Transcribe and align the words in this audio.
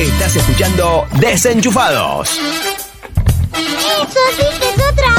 Estás 0.00 0.36
escuchando 0.36 1.06
Desenchufados. 1.20 2.30
¡Eso 2.30 4.20
sí 4.36 4.44
que 4.58 4.70
es 4.70 4.78
otra 4.90 5.14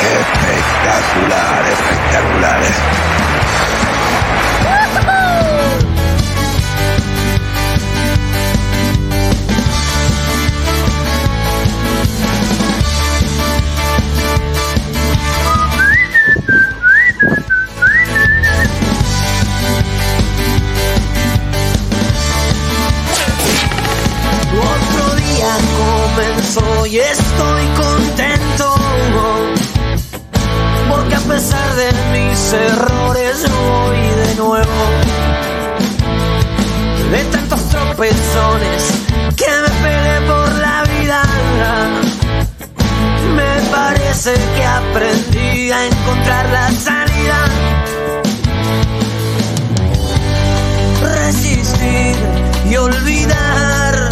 Espectacular, 0.00 1.64
espectacular. 1.66 3.11
Comenzó 26.54 26.86
y 26.86 26.98
estoy 26.98 27.66
contento. 27.76 28.74
Porque 30.88 31.14
a 31.14 31.20
pesar 31.20 31.74
de 31.74 31.92
mis 32.12 32.52
errores 32.52 33.44
voy 33.50 34.26
de 34.26 34.34
nuevo. 34.36 34.84
De 37.10 37.24
tantos 37.24 37.60
tropezones 37.68 38.82
que 39.36 39.46
me 39.46 39.68
pegué 39.82 40.26
por 40.26 40.54
la 40.58 40.82
vida. 40.84 41.22
Me 43.34 43.70
parece 43.70 44.34
que 44.56 44.64
aprendí 44.64 45.70
a 45.70 45.86
encontrar 45.86 46.46
la 46.50 46.70
salida. 46.70 47.38
Resistir 51.02 52.16
y 52.70 52.76
olvidar. 52.76 54.10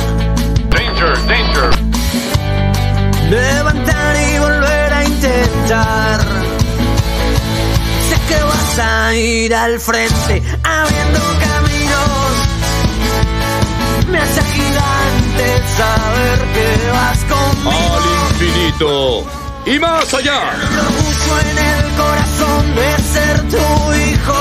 Danger, 0.70 1.26
danger. 1.26 1.89
Levantar 3.30 4.16
y 4.16 4.38
volver 4.40 4.92
a 4.92 5.04
intentar. 5.04 6.20
Sé 8.08 8.16
que 8.28 8.42
vas 8.42 8.78
a 8.78 9.14
ir 9.14 9.54
al 9.54 9.78
frente 9.78 10.42
abriendo 10.64 11.20
caminos. 11.38 12.32
Me 14.08 14.18
hace 14.18 14.42
gigante 14.42 15.62
saber 15.78 16.38
que 16.54 16.90
vas 16.90 17.18
conmigo. 17.32 17.70
Al 17.94 18.04
infinito 18.32 19.24
y 19.64 19.78
más 19.78 20.12
allá. 20.12 20.40
El 20.72 20.78
orgullo 20.80 21.40
en 21.50 21.58
el 21.58 21.86
corazón 22.02 22.74
de 22.74 22.88
ser 23.14 23.36
tu 23.48 23.66
hijo. 23.94 24.40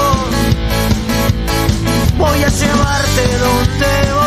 Voy 2.17 2.43
a 2.43 2.49
llevarte 2.49 3.37
donde 3.37 4.13
voy, 4.13 4.18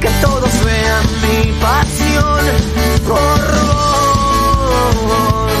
que 0.00 0.08
todos 0.20 0.50
vean 0.64 1.06
mi 1.22 1.52
pasión 1.60 2.40
por 3.06 3.40
vos. 4.26 5.52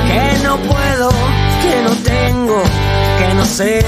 Que 0.07 0.39
no 0.43 0.57
puedo, 0.57 1.11
que 1.63 1.83
no 1.83 1.91
tengo, 2.05 2.63
que 3.19 3.35
no 3.35 3.45
sé. 3.45 3.85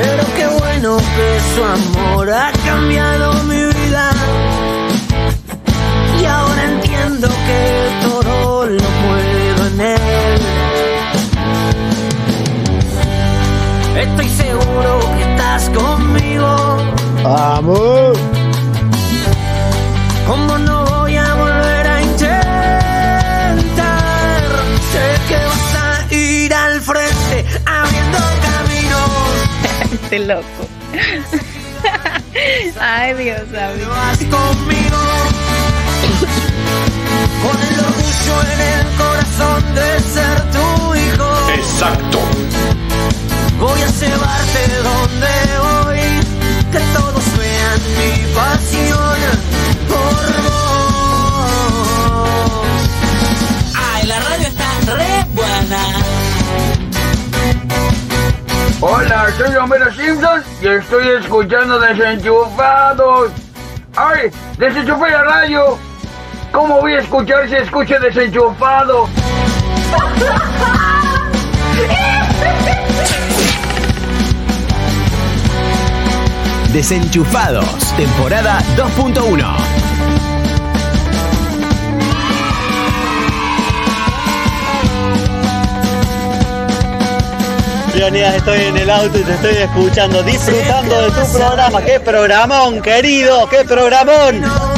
Pero 0.00 0.22
qué 0.36 0.46
bueno 0.46 0.96
que 0.96 1.40
su 1.54 1.64
amor 1.64 2.30
ha 2.30 2.52
cambiado 2.64 3.42
mi 3.44 3.64
vida. 3.64 4.10
Y 6.20 6.24
ahora 6.24 6.64
entiendo 6.64 7.28
que 7.28 7.90
todo 8.02 8.66
lo 8.66 8.88
puedo 9.02 9.66
en 9.66 9.80
él. 9.80 10.40
Estoy 13.96 14.28
seguro 14.28 15.00
que 15.16 15.22
estás 15.32 15.68
conmigo. 15.70 16.78
¡Amor! 17.24 18.12
¿Cómo 20.28 20.58
no 20.58 20.97
Este 30.10 30.20
loco. 30.20 30.42
Ay, 32.80 33.12
Dios 33.12 33.46
mío. 33.48 33.88
Vas 33.90 34.18
conmigo 34.18 34.96
con 37.42 37.56
el 37.68 37.78
orgullo 37.78 38.36
en 38.54 38.60
el 38.72 38.86
corazón 38.96 39.60
de 39.74 40.00
ser 40.00 40.36
tu 40.50 40.94
hijo. 40.94 41.28
Exacto. 41.56 42.20
Voy 43.60 43.80
a 43.82 43.86
llevarte 43.86 44.62
donde 44.82 45.34
voy, 45.60 46.06
que 46.72 46.80
todos 46.96 47.24
vean 47.36 47.80
mi 47.98 48.12
pasión 48.32 49.20
por 49.88 50.24
vos. 50.42 51.44
Ay, 53.76 54.02
la 54.06 54.18
radio 54.20 54.46
está 54.46 54.70
re 54.86 55.12
buena. 55.34 56.27
Hola, 58.80 59.26
soy 59.36 59.56
Homero 59.56 59.92
Simpson 59.92 60.40
y 60.62 60.68
estoy 60.68 61.08
escuchando 61.08 61.80
Desenchufados. 61.80 63.32
¡Ay! 63.96 64.30
¡Desenchufé 64.56 65.10
la 65.10 65.24
radio! 65.24 65.76
¿Cómo 66.52 66.80
voy 66.80 66.92
a 66.92 67.00
escuchar 67.00 67.48
si 67.48 67.56
escucho 67.56 67.98
desenchufado? 67.98 69.08
Desenchufados, 76.72 77.96
temporada 77.96 78.60
2.1. 78.76 79.87
Estoy 88.00 88.60
en 88.60 88.76
el 88.76 88.90
auto 88.90 89.18
y 89.18 89.24
te 89.24 89.32
estoy 89.32 89.56
escuchando, 89.56 90.22
disfrutando 90.22 91.02
de 91.02 91.10
tu 91.10 91.32
programa. 91.32 91.82
¡Qué 91.82 91.98
programón, 91.98 92.80
querido! 92.80 93.48
¡Qué 93.48 93.64
programón! 93.64 94.77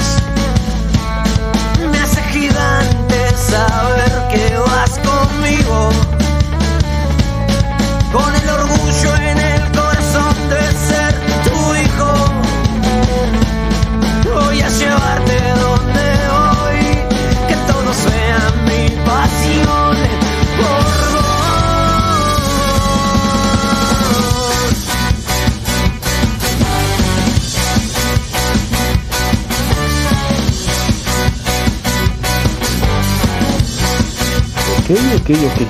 Ok, 35.30 35.36
ok, 35.36 35.60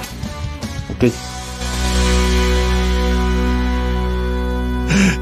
ok. 0.96 1.12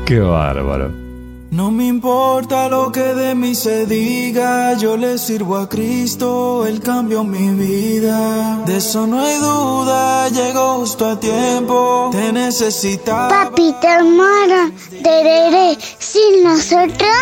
Qué 0.07 0.21
bárbaro. 0.21 1.09
No 1.51 1.71
me 1.71 1.87
importa 1.87 2.69
lo 2.69 2.93
que 2.93 3.15
de 3.15 3.35
mí 3.35 3.55
se 3.55 3.87
diga, 3.87 4.75
yo 4.75 4.97
le 4.99 5.17
sirvo 5.19 5.57
a 5.57 5.69
Cristo, 5.69 6.67
Él 6.67 6.81
cambió 6.81 7.25
mi 7.25 7.51
vida. 7.51 8.63
De 8.67 8.77
eso 8.77 9.07
no 9.07 9.19
hay 9.19 9.39
duda, 9.39 10.29
llegó 10.29 10.75
justo 10.81 11.09
a 11.09 11.19
tiempo, 11.19 12.11
te 12.13 12.33
necesitaba. 12.33 13.29
Papita 13.29 13.97
hermana, 13.97 14.71
tereré, 15.03 15.79
sin 16.19 16.45
nosotros? 16.45 17.17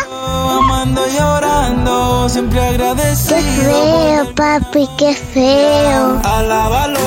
Amando 0.57 1.05
llorando, 1.07 2.29
siempre 2.29 2.59
agradecido. 2.59 3.37
Qué 3.37 3.43
feo, 3.43 4.35
papi, 4.35 4.89
qué 4.97 5.13
feo. 5.13 6.21
Alábalo. 6.23 6.99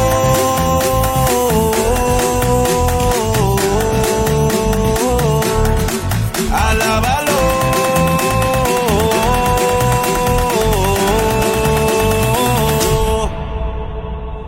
Alábalo. 6.52 7.38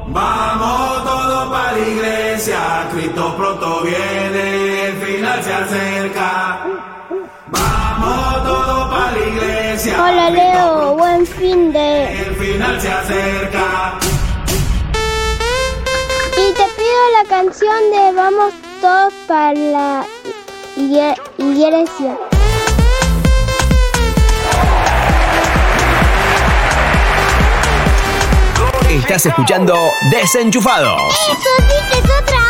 Vamos 0.09 1.05
todos 1.05 1.49
para 1.51 1.73
la 1.73 1.79
iglesia, 1.79 2.89
Cristo 2.93 3.35
pronto 3.37 3.83
viene, 3.83 4.87
el 4.87 4.97
final 4.99 5.43
se 5.43 5.53
acerca. 5.53 6.72
Hola 9.85 10.31
Leo, 10.31 10.95
buen 10.97 11.27
fin 11.27 11.73
de... 11.73 12.23
El 12.23 12.37
final 12.37 12.81
se 12.81 12.89
acerca. 12.89 13.99
Y 16.37 16.53
te 16.53 16.63
pido 16.77 17.01
la 17.21 17.29
canción 17.29 17.91
de 17.91 18.13
Vamos 18.13 18.55
todos 18.81 19.13
para 19.27 19.53
la 19.55 20.07
iglesia. 20.77 22.17
Estás 28.89 29.27
escuchando 29.27 29.75
Desenchufados. 30.13 31.13
¡Eso 31.13 31.35
sí 31.59 31.75
que 31.91 31.99
es 31.99 32.05
otra 32.05 32.42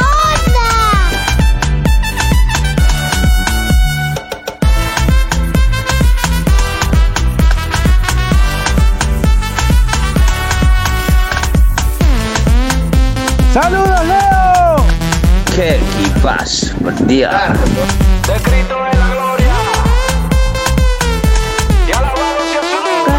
¡Saludos, 13.52 14.04
Leo! 14.06 14.76
¡Qué 15.54 15.76
equipas! 15.76 16.72
Buen 16.80 17.06
día. 17.06 17.52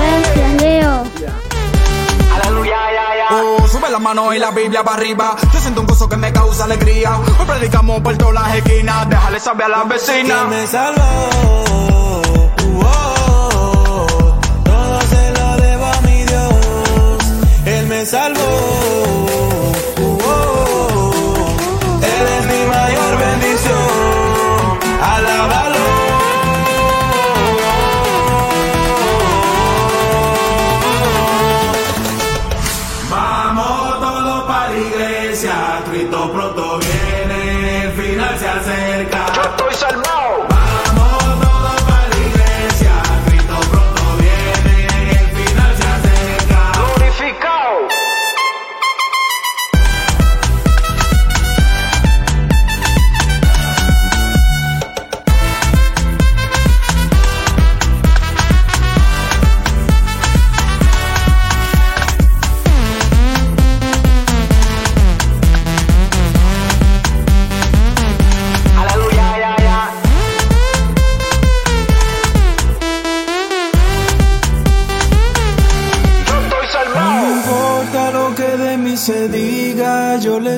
Gracias 0.09 0.61
Leo. 0.61 1.03
Oh, 3.29 3.67
sube 3.67 3.91
la 3.91 3.99
mano 3.99 4.33
y 4.33 4.39
la 4.39 4.49
Biblia 4.49 4.83
para 4.83 4.97
arriba. 4.97 5.35
Yo 5.53 5.59
siento 5.59 5.81
un 5.81 5.87
gozo 5.87 6.09
que 6.09 6.17
me 6.17 6.33
causa 6.33 6.63
alegría. 6.63 7.15
Hoy 7.15 7.45
predicamos 7.45 8.01
por 8.01 8.17
todas 8.17 8.33
las 8.33 8.55
esquinas. 8.55 9.07
Déjale 9.07 9.39
saber 9.39 9.65
a 9.65 9.69
las 9.69 9.87
vecinas. 9.87 10.47
me 10.47 10.65
salvó. 10.65 11.29
todo 14.63 15.01
se 15.01 15.31
lo 15.31 15.57
debo 15.57 15.85
a 15.85 16.01
mi 16.01 16.23
Dios. 16.23 17.19
Él 17.65 17.85
me 17.85 18.03
salvó. 18.03 18.72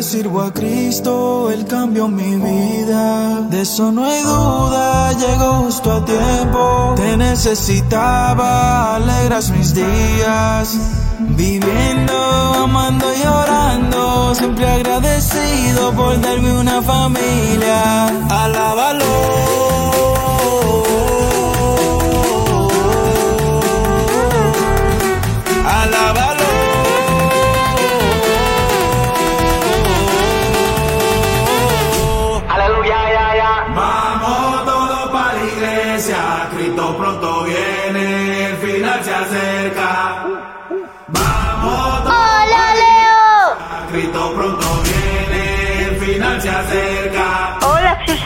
Sirvo 0.06 0.42
a 0.42 0.54
Cristo, 0.54 1.50
Él 1.52 1.66
cambió 1.66 2.08
mi 2.08 2.36
vida. 2.36 3.42
De 3.50 3.62
eso 3.62 3.92
no 3.92 4.06
hay 4.06 4.22
duda, 4.22 5.14
llegó 5.14 5.64
justo 5.64 5.92
a 5.92 6.06
tiempo. 6.06 6.94
Te 6.96 7.18
necesitaba, 7.18 8.96
alegras 8.96 9.50
mis 9.50 9.74
días. 9.74 10.78
Viviendo, 11.20 12.14
amando 12.14 13.06
y 13.16 13.26
orando, 13.26 14.36
siempre 14.36 14.68
agradecido 14.68 15.92
por 15.94 16.22
darme 16.22 16.54
una 16.54 16.82
familia. 16.84 18.06
Alábalo. 18.30 19.65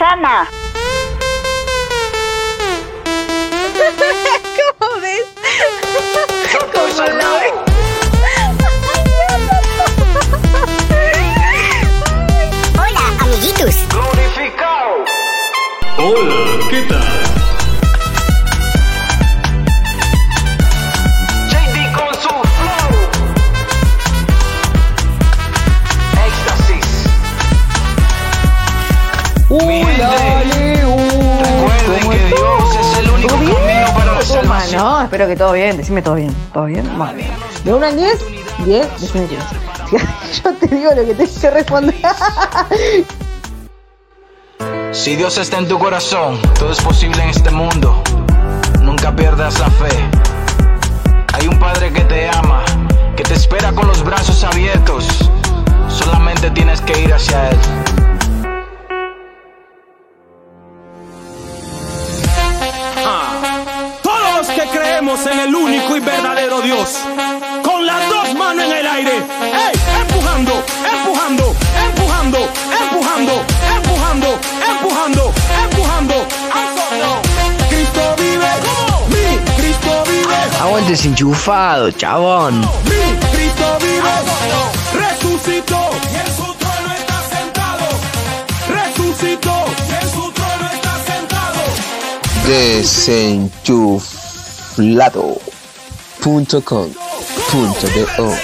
Susana. 0.00 0.40
¿Cómo 4.78 5.00
ves? 5.00 5.26
estoy 6.46 6.92
salvado. 6.92 7.40
Hola 12.78 13.00
amiguitos. 13.20 13.74
Glorificado. 13.90 15.04
Hola, 15.98 16.36
¿qué 16.70 16.80
tal? 16.82 17.29
Espero 35.10 35.26
que 35.26 35.34
todo 35.34 35.52
bien. 35.54 35.76
Decime 35.76 36.02
todo 36.02 36.14
bien. 36.14 36.32
¿Todo 36.52 36.66
bien? 36.66 36.88
Bueno. 36.96 37.18
De 37.64 37.74
1 37.74 37.84
al 37.84 37.96
10, 37.96 38.24
10, 38.64 39.00
decime 39.00 39.26
10. 39.26 39.42
Yo 40.44 40.52
te 40.54 40.68
digo 40.68 40.90
lo 40.94 41.04
que 41.04 41.14
tienes 41.14 41.36
que 41.36 41.50
responder. 41.50 41.96
Si 44.92 45.16
Dios 45.16 45.36
está 45.36 45.58
en 45.58 45.66
tu 45.66 45.80
corazón, 45.80 46.38
todo 46.56 46.70
es 46.70 46.80
posible 46.80 47.20
en 47.24 47.30
este 47.30 47.50
mundo. 47.50 48.00
Nunca 48.82 49.14
pierdas 49.16 49.58
la 49.58 49.68
fe. 49.70 49.88
Hay 51.32 51.48
un 51.48 51.58
Padre 51.58 51.92
que 51.92 52.02
te 52.02 52.28
ama, 52.28 52.62
que 53.16 53.24
te 53.24 53.34
espera 53.34 53.72
con 53.72 53.88
los 53.88 54.04
brazos 54.04 54.44
abiertos. 54.44 55.08
Solamente 55.88 56.52
tienes 56.52 56.80
que 56.82 57.00
ir 57.00 57.12
hacia 57.12 57.50
Él. 57.50 57.56
Dios, 66.62 66.98
con 67.62 67.86
las 67.86 68.08
dos 68.08 68.34
manos 68.34 68.64
en 68.64 68.72
el 68.72 68.86
aire, 68.86 69.12
¡ey! 69.16 69.72
empujando, 70.02 70.52
empujando, 70.92 71.54
empujando, 71.88 72.38
empujando, 72.82 73.34
empujando, 73.80 74.28
empujando, 74.70 75.32
empujando. 75.64 76.16
Cristo 77.68 78.02
vive, 78.18 78.50
mi 79.08 79.26
Cristo 79.56 79.92
vive, 80.06 80.38
Aguante 80.60 80.90
desenchufado, 80.90 81.90
chabón. 81.92 82.60
mi 82.60 82.66
Cristo 83.32 83.78
vive, 83.80 84.14
resucitó 84.92 85.80
y 86.12 86.16
en 86.16 86.26
su 86.36 86.54
trono 86.54 86.92
está 86.94 87.18
sentado, 87.36 87.86
resucitó 88.68 89.56
y 89.88 89.92
en 89.94 90.08
su 90.10 90.32
trono 90.32 90.66
está 90.74 90.94
sentado. 91.06 91.60
Desenchuflado.com.do 96.20 98.34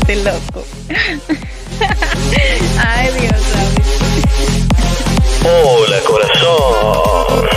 Este 0.00 0.16
loco. 0.24 0.64
Ay, 2.84 3.10
Dios 3.12 3.22
mío. 3.22 3.30
Hola, 5.44 6.00
corazón. 6.06 7.48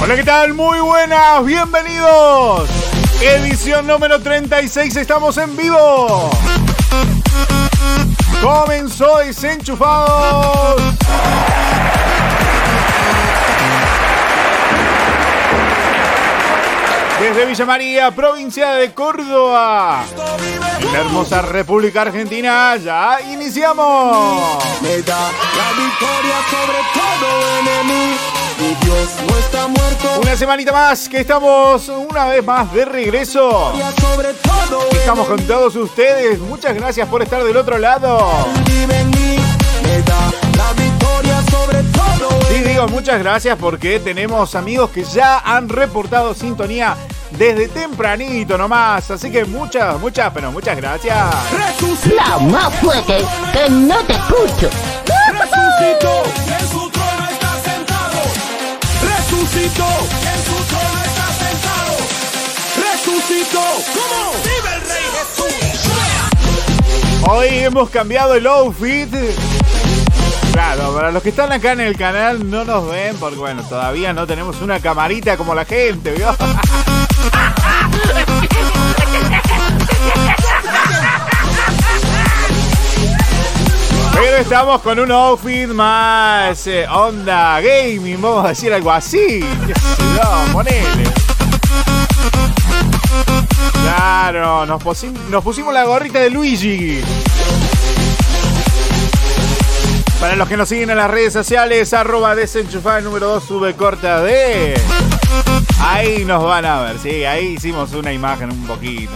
Hola, 0.00 0.16
¿qué 0.16 0.24
tal? 0.24 0.54
Muy 0.54 0.80
buenas, 0.80 1.44
bienvenidos. 1.44 2.68
Edición 3.22 3.86
número 3.86 4.20
36, 4.20 4.96
estamos 4.96 5.36
en 5.38 5.56
vivo. 5.56 6.30
Comenzó 8.42 9.18
desenchufados. 9.18 10.80
Desde 17.20 17.46
Villa 17.46 17.66
María, 17.66 18.10
provincia 18.12 18.74
de 18.74 18.94
Córdoba. 18.94 20.04
En 20.88 20.94
la 20.94 21.00
hermosa 21.00 21.42
República 21.42 22.00
Argentina, 22.00 22.74
ya 22.76 23.20
iniciamos. 23.20 24.64
Me 24.80 25.02
da 25.02 25.30
la 25.30 25.72
victoria 25.76 26.38
sobre 26.50 26.78
todo 26.94 27.28
enemigo. 27.60 28.18
Mi 28.58 28.86
Dios 28.86 29.10
no 29.28 29.36
está 29.36 29.68
muerto. 29.68 30.20
Una 30.22 30.34
semanita 30.34 30.72
más 30.72 31.06
que 31.08 31.20
estamos 31.20 31.88
una 31.88 32.24
vez 32.28 32.42
más 32.42 32.72
de 32.72 32.86
regreso. 32.86 33.74
Sobre 34.00 34.32
todo 34.32 34.88
Estamos 34.92 35.28
con 35.28 35.40
todos 35.46 35.76
ustedes. 35.76 36.38
Muchas 36.40 36.74
gracias 36.74 37.06
por 37.06 37.22
estar 37.22 37.44
del 37.44 37.58
otro 37.58 37.76
lado. 37.76 38.46
Me 38.78 40.02
da 40.02 40.32
la 40.56 40.72
victoria 40.72 41.42
sobre 41.50 41.82
todo. 41.92 42.40
Sí, 42.48 42.62
digo 42.62 42.88
muchas 42.88 43.18
gracias 43.18 43.58
porque 43.60 44.00
tenemos 44.00 44.54
amigos 44.54 44.88
que 44.90 45.04
ya 45.04 45.38
han 45.38 45.68
reportado 45.68 46.34
sintonía 46.34 46.96
desde 47.32 47.68
tempranito 47.68 48.56
nomás. 48.56 49.10
Así 49.10 49.30
que 49.30 49.44
muchas, 49.44 49.98
muchas, 50.00 50.32
pero 50.32 50.52
muchas 50.52 50.76
gracias. 50.76 51.16
La 52.14 52.38
más 52.38 52.74
fuerte, 52.76 53.24
que 53.52 53.70
no 53.70 53.98
te 54.04 54.12
escucho. 54.14 54.70
Resucitó, 55.30 56.22
en 56.58 56.68
su 56.68 56.90
trono 56.90 57.28
está 57.30 57.60
sentado. 57.62 58.20
Resucitó, 59.02 59.88
en 60.24 60.40
su 60.44 60.56
trono 60.68 60.98
está 61.04 61.26
sentado. 61.32 61.96
Resucitó, 62.92 63.64
¿cómo? 63.94 64.32
¡Vive 64.44 64.70
el 64.74 64.80
Rey 64.88 65.06
Jesús! 65.12 65.92
Hoy 67.30 67.48
hemos 67.50 67.90
cambiado 67.90 68.34
el 68.34 68.46
outfit. 68.46 69.14
Claro, 70.52 70.92
para 70.92 71.12
los 71.12 71.22
que 71.22 71.28
están 71.28 71.52
acá 71.52 71.72
en 71.72 71.80
el 71.80 71.96
canal 71.96 72.50
no 72.50 72.64
nos 72.64 72.90
ven 72.90 73.16
porque 73.18 73.36
bueno, 73.36 73.62
todavía 73.62 74.12
no 74.12 74.26
tenemos 74.26 74.60
una 74.60 74.80
camarita 74.80 75.36
como 75.36 75.54
la 75.54 75.64
gente, 75.64 76.10
¿vio? 76.12 76.34
Pero 84.20 84.36
estamos 84.38 84.80
con 84.82 84.98
un 84.98 85.10
outfit 85.12 85.68
más 85.68 86.66
eh, 86.66 86.86
onda 86.88 87.60
gaming, 87.60 88.20
vamos 88.20 88.44
a 88.44 88.48
decir 88.48 88.72
algo 88.72 88.90
así. 88.92 89.40
Yo, 89.40 90.52
ponele. 90.52 91.04
Claro, 93.82 94.66
nos, 94.66 94.82
pusim- 94.82 95.16
nos 95.30 95.42
pusimos 95.42 95.72
la 95.72 95.84
gorrita 95.84 96.18
de 96.18 96.30
Luigi. 96.30 97.00
Para 100.20 100.34
los 100.34 100.48
que 100.48 100.56
nos 100.56 100.68
siguen 100.68 100.90
en 100.90 100.96
las 100.96 101.10
redes 101.10 101.32
sociales, 101.32 101.94
arroba 101.94 102.34
desenchufada 102.34 103.00
número 103.00 103.28
2 103.28 103.44
sube 103.44 103.74
corta 103.76 104.20
de. 104.20 104.78
Ahí 105.80 106.24
nos 106.24 106.42
van 106.42 106.64
a 106.64 106.80
ver, 106.82 106.98
sí, 106.98 107.24
ahí 107.24 107.54
hicimos 107.56 107.92
una 107.92 108.12
imagen 108.12 108.50
un 108.50 108.66
poquito. 108.66 109.12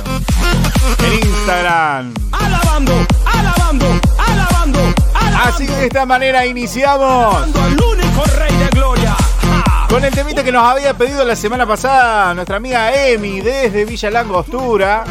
En 1.04 1.12
Instagram. 1.28 2.14
Alabando, 2.30 3.06
alabando 3.26 4.00
Así 5.42 5.66
que 5.66 5.74
de 5.74 5.86
esta 5.86 6.06
manera 6.06 6.46
iniciamos 6.46 7.36
con 9.88 10.04
el 10.04 10.10
temita 10.12 10.42
que 10.42 10.52
nos 10.52 10.64
había 10.64 10.94
pedido 10.94 11.24
la 11.24 11.36
semana 11.36 11.66
pasada 11.66 12.32
nuestra 12.32 12.56
amiga 12.56 12.94
Emi 12.94 13.40
desde 13.40 13.84
Villa 13.84 14.10
Langostura. 14.10 15.04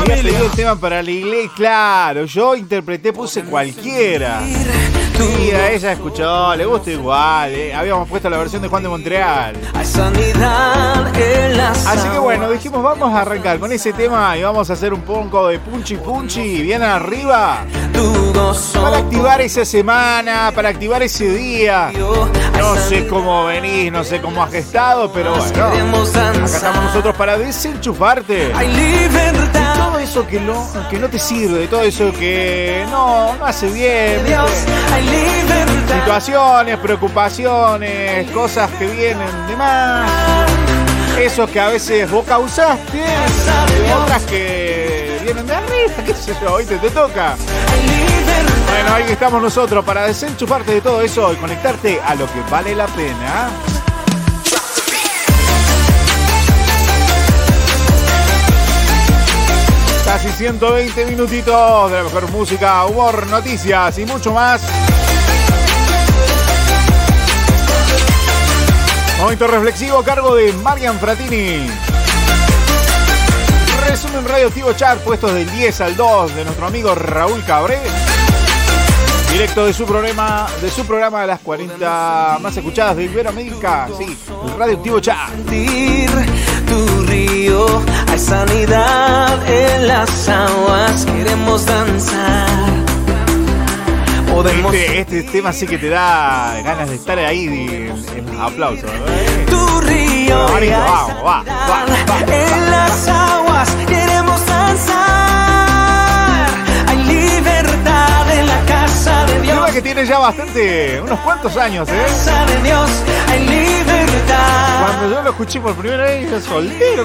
Familia. 0.00 0.22
pedido 0.22 0.44
el 0.44 0.50
tema 0.52 0.76
para 0.76 1.02
la 1.02 1.10
iglesia, 1.10 1.50
claro, 1.56 2.24
yo 2.24 2.54
interpreté, 2.56 3.12
puse 3.12 3.42
cualquiera. 3.44 4.40
Y 5.40 5.50
a 5.50 5.70
ella 5.72 5.92
escuchó, 5.92 6.54
le 6.56 6.66
gusta 6.66 6.90
igual. 6.90 7.50
eh. 7.54 7.74
Habíamos 7.74 8.06
puesto 8.06 8.28
la 8.28 8.36
versión 8.36 8.60
de 8.60 8.68
Juan 8.68 8.82
de 8.82 8.88
Montreal. 8.90 9.56
Así 11.86 12.06
que 12.10 12.18
bueno, 12.18 12.50
dijimos 12.50 12.82
vamos 12.82 13.14
a 13.14 13.22
arrancar 13.22 13.58
con 13.58 13.72
ese 13.72 13.94
tema 13.94 14.36
y 14.36 14.42
vamos 14.42 14.68
a 14.68 14.74
hacer 14.74 14.92
un 14.92 15.00
poco 15.00 15.48
de 15.48 15.58
punchi 15.58 15.96
punchi 15.96 16.60
bien 16.60 16.82
arriba 16.82 17.64
para 18.74 18.98
activar 18.98 19.40
esa 19.40 19.64
semana, 19.64 20.52
para 20.54 20.68
activar 20.68 21.02
ese 21.02 21.30
día. 21.30 21.90
No 22.58 22.76
sé 22.76 23.06
cómo 23.06 23.46
venís, 23.46 23.90
no 23.90 24.04
sé 24.04 24.20
cómo 24.20 24.42
has 24.42 24.52
estado, 24.52 25.10
pero 25.10 25.30
bueno. 25.30 25.70
Acá 26.34 26.44
estamos 26.44 26.84
nosotros 26.84 27.16
para 27.16 27.38
desenchufarte. 27.38 28.52
Hay 28.54 28.68
libertad. 28.68 29.65
Eso 30.16 30.26
que 30.26 30.40
no, 30.40 30.66
que 30.88 30.98
no 30.98 31.10
te 31.10 31.18
sirve, 31.18 31.58
de 31.58 31.68
todo 31.68 31.82
eso 31.82 32.10
que 32.10 32.86
no, 32.90 33.36
no 33.36 33.44
hace 33.44 33.68
bien. 33.68 34.22
Situaciones, 35.86 36.78
preocupaciones, 36.78 38.30
cosas 38.30 38.70
que 38.78 38.86
vienen 38.86 39.46
de 39.46 39.56
más. 39.56 40.10
Esos 41.20 41.50
que 41.50 41.60
a 41.60 41.68
veces 41.68 42.10
vos 42.10 42.24
causaste, 42.24 42.96
y 42.96 43.92
otras 43.92 44.22
que 44.22 45.18
vienen 45.22 45.46
de 45.46 45.54
arriba, 45.54 45.94
qué 46.06 46.14
sé 46.14 46.34
yo, 46.40 46.54
hoy 46.54 46.64
te, 46.64 46.78
te 46.78 46.88
toca. 46.88 47.36
Bueno, 48.70 48.94
ahí 48.94 49.04
estamos 49.10 49.42
nosotros 49.42 49.84
para 49.84 50.06
desenchufarte 50.06 50.72
de 50.72 50.80
todo 50.80 51.02
eso 51.02 51.30
y 51.34 51.36
conectarte 51.36 52.00
a 52.00 52.14
lo 52.14 52.24
que 52.24 52.40
vale 52.50 52.74
la 52.74 52.86
pena. 52.86 53.50
Casi 60.16 60.30
120 60.30 61.04
minutitos 61.04 61.90
de 61.90 61.98
la 61.98 62.04
mejor 62.04 62.30
música, 62.30 62.86
humor, 62.86 63.26
noticias 63.26 63.98
y 63.98 64.06
mucho 64.06 64.32
más. 64.32 64.62
Momento 69.18 69.46
reflexivo 69.46 69.98
a 69.98 70.04
cargo 70.04 70.34
de 70.34 70.54
Marian 70.54 70.98
Fratini. 70.98 71.68
Resumen 73.86 74.26
radioactivo 74.26 74.72
chat 74.72 74.98
puestos 75.00 75.34
del 75.34 75.50
10 75.50 75.82
al 75.82 75.96
2 75.96 76.34
de 76.34 76.44
nuestro 76.44 76.66
amigo 76.66 76.94
Raúl 76.94 77.44
Cabré. 77.44 77.78
Directo 79.30 79.66
de 79.66 79.74
su 79.74 79.84
programa, 79.84 80.46
de 80.62 80.70
su 80.70 80.86
programa 80.86 81.20
de 81.20 81.26
las 81.26 81.40
40 81.40 82.38
más 82.40 82.56
escuchadas 82.56 82.96
de 82.96 83.04
Iberoamérica. 83.04 83.86
Sí, 83.98 84.16
el 84.46 84.58
radioactivo 84.58 84.98
chat. 84.98 85.28
Tu 86.66 87.02
río. 87.06 87.66
Hay 88.08 88.18
sanidad 88.18 89.38
en 89.48 89.88
las 89.88 90.28
aguas. 90.28 91.04
Queremos 91.06 91.66
danzar. 91.66 92.46
Podemos 94.32 94.74
Este, 94.74 95.00
este 95.00 95.22
tema 95.32 95.52
sí 95.52 95.66
que 95.66 95.78
te 95.78 95.88
da 95.88 96.60
ganas 96.62 96.90
de 96.90 96.96
estar 96.96 97.18
ahí 97.18 97.46
en, 97.46 97.88
en 98.18 98.26
los 98.26 98.40
aplausos. 98.40 98.90
¿eh? 98.90 99.46
tu 99.48 99.80
río. 99.80 100.38
Vamos, 100.38 100.60
vamos, 100.60 101.24
va, 101.24 101.44
va, 101.44 101.86
va, 102.10 102.34
En 102.34 102.70
las 102.70 103.08
aguas 103.08 103.68
queremos 103.88 104.35
que 109.76 109.82
tiene 109.82 110.06
ya 110.06 110.18
bastante, 110.18 110.98
unos 111.02 111.20
cuantos 111.20 111.54
años, 111.58 111.86
¿eh? 111.90 112.06
Cuando 114.80 115.10
yo 115.10 115.22
lo 115.22 115.28
escuché 115.28 115.60
por 115.60 115.74
primera 115.74 116.04
vez, 116.04 116.30
yo 116.30 116.40
soltero. 116.40 117.04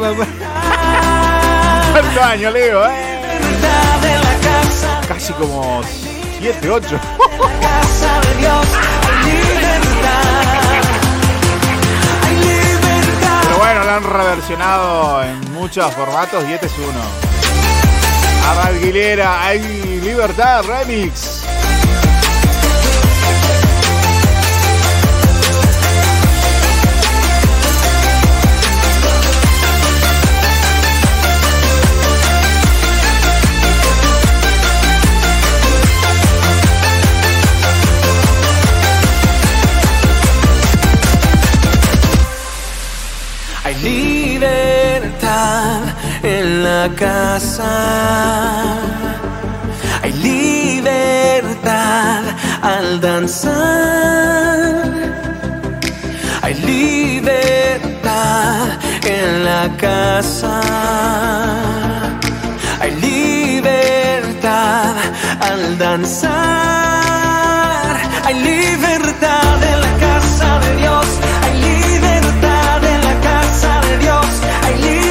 ¿Cuántos 1.91 2.17
años, 2.23 2.53
Leo? 2.53 2.85
Eh? 2.85 3.19
Casi 5.05 5.33
como 5.33 5.81
7, 6.39 6.69
8. 6.69 6.99
casa 7.59 8.21
de 8.21 8.37
Dios. 8.37 8.65
Hay 9.03 9.25
libertad. 9.25 10.21
Hay 12.23 12.35
libertad. 12.37 13.41
Pero 13.43 13.57
bueno, 13.57 13.83
lo 13.83 13.91
han 13.91 14.03
reversionado 14.03 15.23
en 15.23 15.51
muchos 15.51 15.93
formatos 15.93 16.45
y 16.47 16.53
este 16.53 16.67
es 16.67 16.73
uno. 16.77 17.01
Aguilera, 18.63 19.43
hay 19.45 19.59
libertad, 20.01 20.63
remix. 20.63 21.40
Casa. 46.89 48.77
Hay 50.01 50.13
libertad 50.13 51.43
al 52.61 53.00
danzar. 53.00 54.83
Hay 56.41 56.53
libertad 56.55 57.81
en 59.03 59.43
la 59.45 59.69
casa. 59.77 60.61
Hay 62.79 62.91
libertad 63.00 64.95
al 65.39 65.77
danzar. 65.77 66.91
Hay 68.23 68.35
libertad 68.35 69.63
en 69.73 69.81
la 69.81 69.97
casa 69.97 70.59
de 70.59 70.75
Dios, 70.77 71.05
hay 71.43 71.53
libertad 71.59 72.83
en 72.83 73.01
la 73.03 73.19
casa 73.19 73.81
de 73.81 73.97
Dios, 73.97 74.25
hay 74.63 74.75
libertad. 74.77 75.01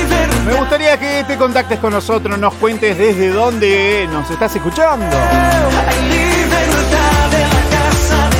Que 1.20 1.24
te 1.24 1.36
contactes 1.36 1.78
con 1.80 1.92
nosotros, 1.92 2.38
nos 2.38 2.54
cuentes 2.54 2.96
desde 2.96 3.28
dónde 3.28 4.08
nos 4.10 4.30
estás 4.30 4.56
escuchando. 4.56 5.04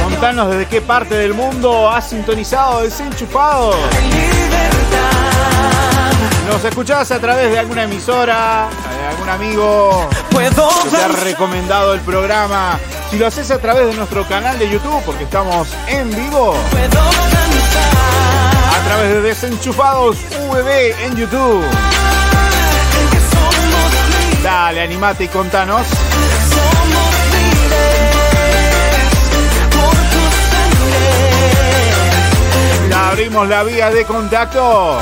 Contanos 0.03 0.51
desde 0.51 0.67
qué 0.67 0.81
parte 0.81 1.15
del 1.15 1.35
mundo 1.35 1.91
has 1.91 2.09
sintonizado 2.09 2.81
desenchufado. 2.81 3.75
Nos 6.51 6.65
escuchás 6.65 7.11
a 7.11 7.19
través 7.19 7.51
de 7.51 7.59
alguna 7.59 7.83
emisora, 7.83 8.71
de 8.99 9.07
algún 9.09 9.29
amigo 9.29 10.09
que 10.31 10.89
te 10.91 10.97
ha 10.97 11.09
recomendado 11.09 11.93
el 11.93 12.01
programa. 12.01 12.79
Si 13.11 13.19
lo 13.19 13.27
haces 13.27 13.51
a 13.51 13.59
través 13.59 13.89
de 13.89 13.95
nuestro 13.95 14.27
canal 14.27 14.59
de 14.59 14.71
YouTube, 14.71 15.03
porque 15.05 15.25
estamos 15.25 15.69
en 15.87 16.09
vivo. 16.17 16.55
A 18.71 18.85
través 18.87 19.11
de 19.11 19.21
Desenchufados 19.21 20.17
VB 20.49 20.95
en 21.05 21.17
YouTube. 21.17 21.63
Dale, 24.43 24.81
animate 24.81 25.25
y 25.25 25.29
contanos. 25.29 25.87
Abrimos 33.11 33.49
la 33.49 33.65
vía 33.65 33.91
de 33.91 34.05
contacto. 34.07 34.99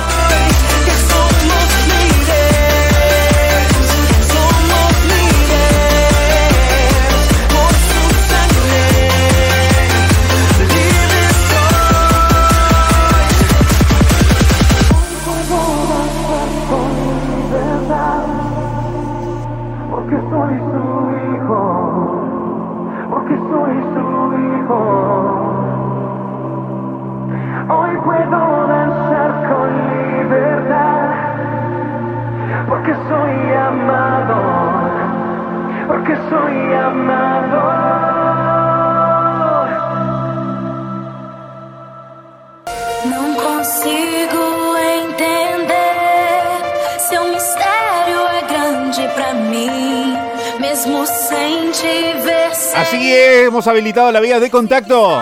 Habilitado 53.69 54.11
la 54.11 54.21
vía 54.21 54.41
de 54.41 54.51
contacto. 54.51 55.21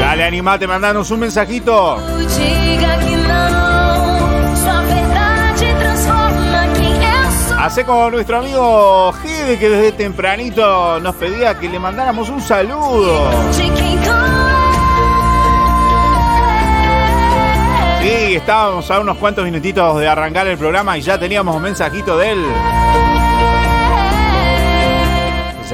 Dale, 0.00 0.24
animate, 0.24 0.66
mandanos 0.66 1.10
un 1.10 1.20
mensajito. 1.20 1.98
Hace 7.58 7.84
como 7.84 8.10
nuestro 8.10 8.38
amigo 8.38 9.12
Gede 9.22 9.58
que 9.58 9.70
desde 9.70 9.92
tempranito 9.92 11.00
nos 11.00 11.14
pedía 11.14 11.58
que 11.58 11.68
le 11.68 11.78
mandáramos 11.78 12.28
un 12.28 12.40
saludo. 12.40 13.30
Sí, 18.02 18.34
estábamos 18.34 18.90
a 18.90 19.00
unos 19.00 19.16
cuantos 19.16 19.44
minutitos 19.44 19.98
de 19.98 20.06
arrancar 20.06 20.46
el 20.46 20.58
programa 20.58 20.98
y 20.98 21.00
ya 21.00 21.18
teníamos 21.18 21.56
un 21.56 21.62
mensajito 21.62 22.18
de 22.18 22.32
él. 22.32 22.44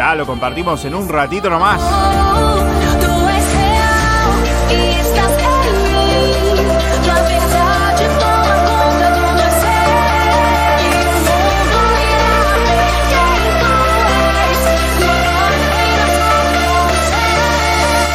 Ya 0.00 0.14
lo 0.14 0.24
compartimos 0.24 0.82
en 0.86 0.94
un 0.94 1.10
ratito 1.10 1.50
nomás. 1.50 1.78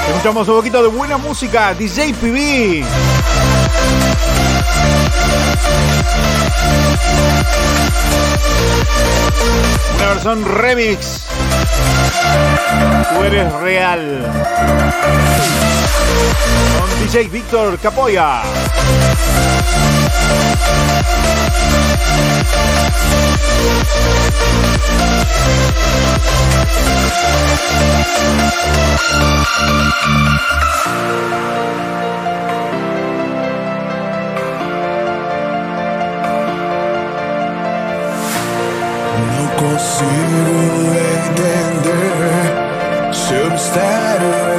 Escuchamos 0.08 0.48
un 0.48 0.56
poquito 0.56 0.82
de 0.82 0.88
buena 0.88 1.20
música, 1.20 1.76
DJ 1.76 2.16
PB. 2.16 2.84
Una 9.98 10.08
versión 10.08 10.46
remix. 10.46 11.35
Tú 13.14 13.24
eres 13.24 13.54
real. 13.54 14.26
Con 16.80 17.00
DJ 17.00 17.30
Víctor 17.30 17.78
Capoya. 17.80 18.42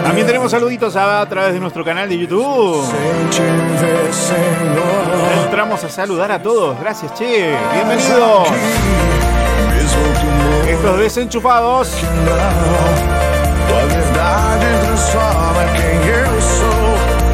También 0.02 0.26
tenemos 0.26 0.50
saluditos 0.50 0.96
a, 0.96 1.20
a 1.20 1.28
través 1.28 1.54
de 1.54 1.60
nuestro 1.60 1.84
canal 1.84 2.08
de 2.08 2.18
YouTube. 2.18 2.84
Entramos 5.44 5.84
a 5.84 5.88
saludar 5.88 6.32
a 6.32 6.42
todos. 6.42 6.78
Gracias, 6.80 7.12
che. 7.12 7.56
Bienvenidos. 7.74 8.48
Estos 10.68 10.98
desenchufados. 10.98 11.90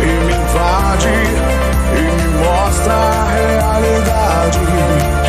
E 0.03 0.07
me 0.25 0.33
invade 0.33 1.09
e 5.19 5.22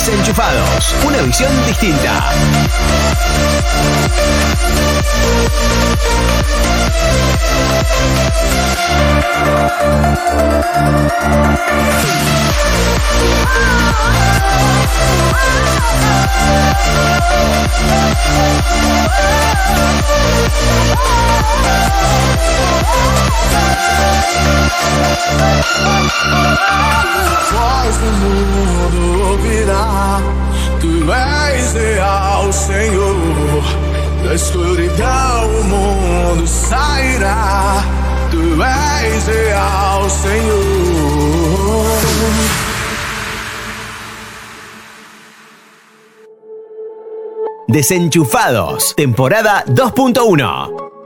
Desenchufados, 0.00 0.94
una 1.04 1.20
visión 1.20 1.52
distinta 1.66 2.32
voz 27.52 27.96
do 27.96 28.06
mundo. 28.06 28.60
Tu 30.80 31.04
sairá. 36.46 37.84
Tu 38.30 38.62
és 38.62 39.26
real, 39.26 40.08
Desenchufados, 47.68 48.92
temporada 48.94 49.64
2.1. 49.68 50.99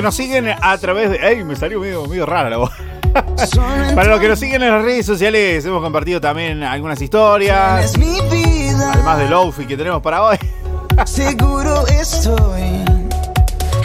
que 0.00 0.04
nos 0.04 0.16
siguen 0.16 0.48
a 0.48 0.78
través 0.78 1.10
de. 1.10 1.18
¡Ay! 1.18 1.44
Me 1.44 1.54
salió 1.54 1.78
medio, 1.78 2.06
medio 2.06 2.24
rara 2.24 2.48
la 2.48 2.56
voz. 2.56 2.70
Para 3.94 4.08
los 4.08 4.18
que 4.18 4.28
nos 4.28 4.38
siguen 4.38 4.62
en 4.62 4.70
las 4.70 4.82
redes 4.82 5.04
sociales, 5.04 5.62
hemos 5.66 5.82
compartido 5.82 6.22
también 6.22 6.62
algunas 6.62 7.02
historias. 7.02 7.92
Además 8.92 9.18
del 9.18 9.32
outfit 9.34 9.68
que 9.68 9.76
tenemos 9.76 10.00
para 10.00 10.22
hoy. 10.22 10.38
Seguro 11.04 11.86
estoy. 11.86 12.82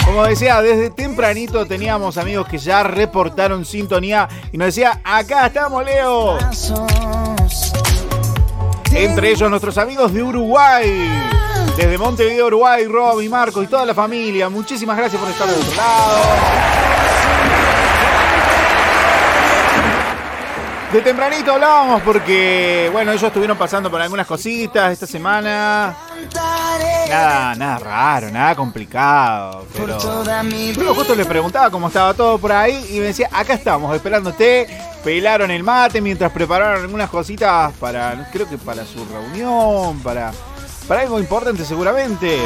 Como 0.06 0.24
decía, 0.24 0.62
desde 0.62 0.90
tempranito 0.92 1.66
teníamos 1.66 2.18
amigos 2.18 2.48
que 2.48 2.60
ya 2.60 2.84
reportaron 2.84 3.66
sintonía 3.66 4.30
y 4.54 4.58
nos 4.58 4.68
decía, 4.68 5.02
acá 5.04 5.48
estamos, 5.48 5.84
Leo. 5.84 6.38
Entre 8.94 9.32
ellos 9.32 9.50
nuestros 9.50 9.78
amigos 9.78 10.14
de 10.14 10.24
Uruguay. 10.24 11.45
Desde 11.76 11.98
Montevideo, 11.98 12.48
Uruguay, 12.48 12.86
Rob 12.86 13.22
y 13.22 13.28
Marcos 13.28 13.66
y 13.66 13.68
toda 13.68 13.86
la 13.86 13.94
familia. 13.94 14.48
Muchísimas 14.48 14.96
gracias 14.96 15.22
por 15.22 15.30
estar 15.30 15.48
del 15.48 15.60
otro 15.60 15.76
lado. 15.76 16.22
De 20.94 21.02
tempranito 21.02 21.52
hablábamos 21.52 22.02
porque, 22.04 22.90
bueno, 22.94 23.12
ellos 23.12 23.24
estuvieron 23.24 23.58
pasando 23.58 23.92
por 23.92 24.02
algunas 24.02 24.26
cositas 24.26 24.94
esta 24.94 25.06
semana. 25.06 25.94
Nada, 27.10 27.56
nada 27.56 27.80
raro, 27.80 28.32
nada 28.32 28.56
complicado. 28.56 29.66
Pero, 29.74 29.98
pero 30.78 30.96
justo 30.96 31.14
les 31.14 31.28
preguntaba 31.28 31.70
cómo 31.70 31.88
estaba 31.88 32.14
todo 32.14 32.38
por 32.38 32.54
ahí 32.54 32.88
y 32.92 33.00
me 33.00 33.08
decía, 33.08 33.30
acá 33.34 33.56
estamos, 33.56 33.94
esperándote. 33.94 34.68
Pelaron 35.04 35.52
el 35.52 35.64
mate 35.64 36.00
mientras 36.00 36.32
prepararon 36.32 36.84
algunas 36.84 37.10
cositas 37.10 37.74
para, 37.74 38.30
creo 38.32 38.48
que 38.48 38.58
para 38.58 38.86
su 38.86 39.06
reunión, 39.06 40.00
para, 40.00 40.32
para 40.88 41.02
algo 41.02 41.20
importante 41.20 41.66
seguramente. 41.66 42.40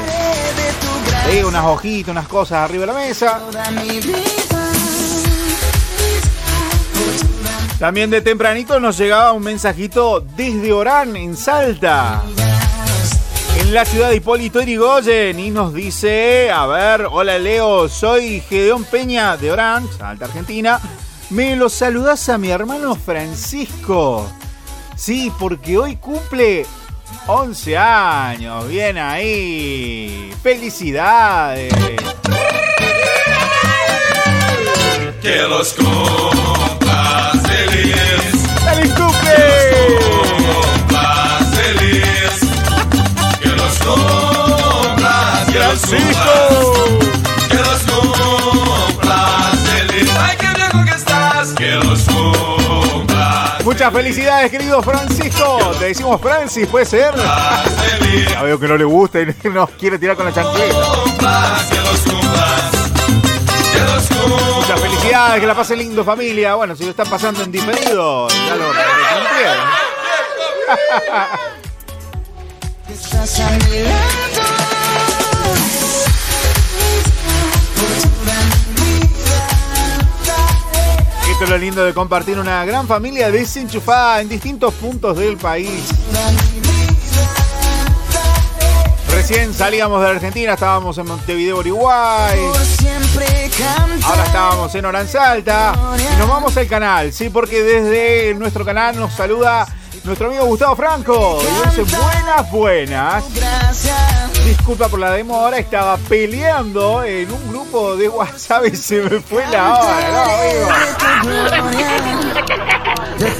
Unas 1.45 1.65
hojitas, 1.65 2.11
unas 2.11 2.27
cosas 2.27 2.59
arriba 2.59 2.81
de 2.81 2.87
la 2.87 2.93
mesa. 2.93 3.39
También 7.77 8.09
de 8.09 8.21
tempranito 8.21 8.79
nos 8.79 8.97
llegaba 8.97 9.31
un 9.33 9.43
mensajito 9.43 10.19
desde 10.35 10.73
Orán, 10.73 11.15
en 11.15 11.37
Salta. 11.37 12.23
En 13.57 13.73
la 13.73 13.85
ciudad 13.85 14.09
de 14.09 14.17
Hipólito 14.17 14.61
Yrigoyen. 14.61 15.39
Y 15.39 15.51
nos 15.51 15.73
dice, 15.73 16.51
a 16.51 16.65
ver, 16.65 17.07
hola 17.09 17.37
Leo, 17.37 17.87
soy 17.87 18.41
Gedeón 18.41 18.83
Peña 18.83 19.37
de 19.37 19.51
Orán, 19.51 19.87
Salta, 19.97 20.25
Argentina. 20.25 20.79
Me 21.29 21.55
lo 21.55 21.69
saludás 21.69 22.27
a 22.29 22.37
mi 22.37 22.49
hermano 22.49 22.95
Francisco. 22.95 24.27
Sí, 24.95 25.31
porque 25.39 25.77
hoy 25.77 25.95
cumple 25.97 26.65
11 27.27 27.77
años. 27.77 28.67
Bien 28.67 28.97
ahí. 28.97 30.33
Felicidades. 30.41 31.73
Que 35.21 35.41
los 35.43 35.73
cumplas 35.73 37.37
feliz. 37.47 37.95
¡Feliz 38.63 38.93
cumple! 38.93 39.99
Cumplas 39.99 41.47
feliz. 41.55 42.39
Que 43.41 43.49
los 43.49 43.77
cumplas, 43.79 45.45
que 45.51 45.59
los 45.59 45.81
cumplas. 45.81 47.09
Que 47.49 47.57
los 47.57 47.81
cumplas 47.83 49.59
feliz. 49.59 50.09
Ay, 50.19 50.37
qué 50.39 50.47
viejo 50.55 50.85
que 50.85 50.95
estás. 50.95 51.49
Que 51.53 51.71
los 51.75 52.01
cumplas. 52.03 52.48
Muchas 53.69 53.93
felicidades, 53.93 54.49
querido 54.49 54.81
Francisco. 54.81 55.75
Te 55.77 55.85
decimos 55.85 56.19
Francis, 56.19 56.65
¿puede 56.65 56.85
ser? 56.85 57.13
Ya 58.27 58.41
veo 58.41 58.59
que 58.59 58.67
no 58.67 58.75
le 58.75 58.83
gusta 58.83 59.21
y 59.21 59.25
nos 59.49 59.69
quiere 59.69 59.99
tirar 59.99 60.15
con 60.15 60.25
la 60.25 60.33
chancleta. 60.33 60.73
Que 60.73 60.73
los 60.73 60.97
cumplas. 60.97 61.69
Que 61.69 61.77
los 63.79 64.07
cumplas. 64.07 64.55
Muchas 64.55 64.81
felicidades, 64.81 65.39
que 65.39 65.45
la 65.45 65.53
pasen 65.53 65.77
lindo, 65.77 66.03
familia. 66.03 66.55
Bueno, 66.55 66.75
si 66.75 66.83
lo 66.83 66.89
están 66.89 67.11
pasando 67.11 67.43
en 67.43 67.51
diferido, 67.51 68.27
ya 68.29 68.55
lo 68.55 68.65
cumplieron. 68.65 69.67
Esto 81.39 81.53
es 81.53 81.57
lo 81.57 81.65
lindo 81.65 81.85
de 81.85 81.93
compartir 81.93 82.37
una 82.37 82.65
gran 82.65 82.85
familia 82.85 83.31
desenchufada 83.31 84.19
en 84.19 84.27
distintos 84.27 84.73
puntos 84.73 85.17
del 85.17 85.37
país. 85.37 85.85
Recién 89.09 89.53
salíamos 89.53 90.01
de 90.01 90.09
Argentina, 90.09 90.55
estábamos 90.55 90.97
en 90.97 91.07
Montevideo, 91.07 91.59
Uruguay. 91.59 92.41
Ahora 94.03 94.25
estábamos 94.25 94.75
en 94.75 94.83
Oranzalta 94.83 95.75
y 95.97 96.19
nos 96.19 96.27
vamos 96.27 96.57
al 96.57 96.67
canal, 96.67 97.13
sí, 97.13 97.29
porque 97.29 97.63
desde 97.63 98.33
nuestro 98.33 98.65
canal 98.65 98.99
nos 98.99 99.13
saluda 99.13 99.65
nuestro 100.09 100.27
amigo 100.27 100.45
Gustavo 100.45 100.75
Franco. 100.75 101.39
Y 101.41 101.69
dice 101.81 101.95
buenas, 101.97 102.51
buenas. 102.51 103.23
Disculpa 104.43 104.87
por 104.87 104.99
la 104.99 105.11
demora, 105.11 105.59
estaba 105.59 105.97
peleando 105.97 107.03
en 107.03 107.31
un 107.31 107.49
grupo 107.49 107.95
de 107.95 108.09
WhatsApp 108.09 108.65
y 108.71 108.75
se 108.75 109.01
me 109.01 109.19
fue 109.19 109.45
la 109.51 109.75
hora, 109.79 110.11
¿no, 110.11 110.21
amigo? 110.33 111.69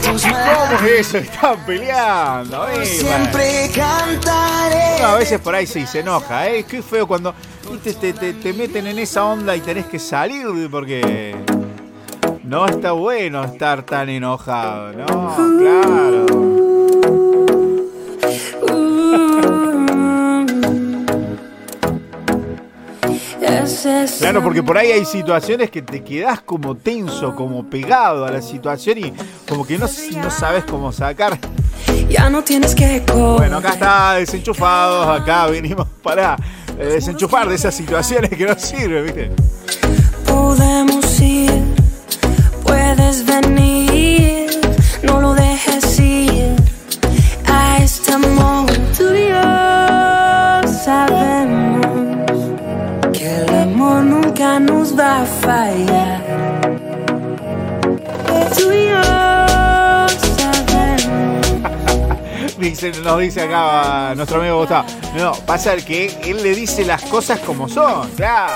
¿Cómo 0.06 0.88
es 0.88 1.08
eso? 1.08 1.18
Estaban 1.18 1.66
peleando. 1.66 2.68
Siempre 2.84 3.72
cantaré. 3.74 5.02
A 5.04 5.16
veces 5.16 5.40
por 5.40 5.56
ahí 5.56 5.66
sí 5.66 5.88
se 5.88 6.02
enoja, 6.02 6.48
¿eh? 6.50 6.66
Qué 6.70 6.84
feo 6.84 7.08
cuando 7.08 7.34
viste, 7.72 7.94
te, 7.94 8.14
te- 8.14 8.34
te 8.34 8.54
meten 8.54 8.86
en 8.88 9.00
esa 9.00 9.24
onda 9.26 9.56
y 9.56 9.62
tenés 9.62 9.86
que 9.88 9.98
salir 9.98 10.46
porque 10.70 11.36
no 12.44 12.66
está 12.68 12.92
bueno 12.92 13.44
estar 13.44 13.84
tan 13.84 14.10
enojado, 14.10 14.92
¿no? 14.94 15.06
Claro. 15.60 16.49
Claro, 24.20 24.44
porque 24.44 24.64
por 24.64 24.78
ahí 24.78 24.92
hay 24.92 25.06
situaciones 25.06 25.70
que 25.70 25.82
te 25.82 26.04
quedás 26.04 26.42
como 26.42 26.76
tenso, 26.76 27.36
como 27.36 27.64
pegado 27.64 28.26
a 28.26 28.32
la 28.32 28.42
situación 28.42 28.98
y 28.98 29.14
como 29.48 29.66
que 29.66 29.78
no, 29.78 29.88
no 30.22 30.32
sabes 30.32 30.64
cómo 30.66 30.92
sacar. 30.92 31.38
Ya 32.10 32.30
no 32.30 32.44
tienes 32.44 32.74
que 32.74 33.04
correr. 33.06 33.38
Bueno, 33.38 33.58
acá 33.58 33.70
está 33.74 34.14
desenchufados, 34.16 35.22
acá 35.22 35.48
venimos 35.48 35.88
para 36.02 36.36
eh, 36.78 36.86
desenchufar 36.86 37.48
de 37.50 37.56
esas 37.56 37.76
situaciones 37.76 38.30
que 38.30 38.46
no 38.46 38.58
sirven, 38.58 39.06
¿viste? 39.06 39.32
Podemos 40.26 41.20
ir, 41.20 41.52
puedes 42.64 43.26
venir, 43.26 44.50
no 45.04 45.22
lo 45.22 45.34
dejes 45.34 46.00
ir 46.00 46.56
a 47.46 47.78
este 47.78 48.14
amor. 48.14 48.72
Tú 48.98 49.14
y 49.14 49.30
yo 49.30 50.74
sabemos 50.84 51.89
nos 54.58 54.98
va 54.98 55.22
a 55.22 55.26
fallar. 55.26 56.22
Tú 58.58 58.72
y 58.72 58.88
yo 58.88 59.20
nos 63.04 63.20
dice 63.20 63.42
acá 63.42 64.14
nuestro 64.16 64.40
amigo 64.40 64.60
Gustavo. 64.60 64.88
No, 65.16 65.34
pasa 65.46 65.76
que 65.78 66.18
él 66.24 66.42
le 66.42 66.56
dice 66.56 66.86
las 66.86 67.04
cosas 67.04 67.40
como 67.40 67.68
son, 67.68 68.10
claro. 68.12 68.54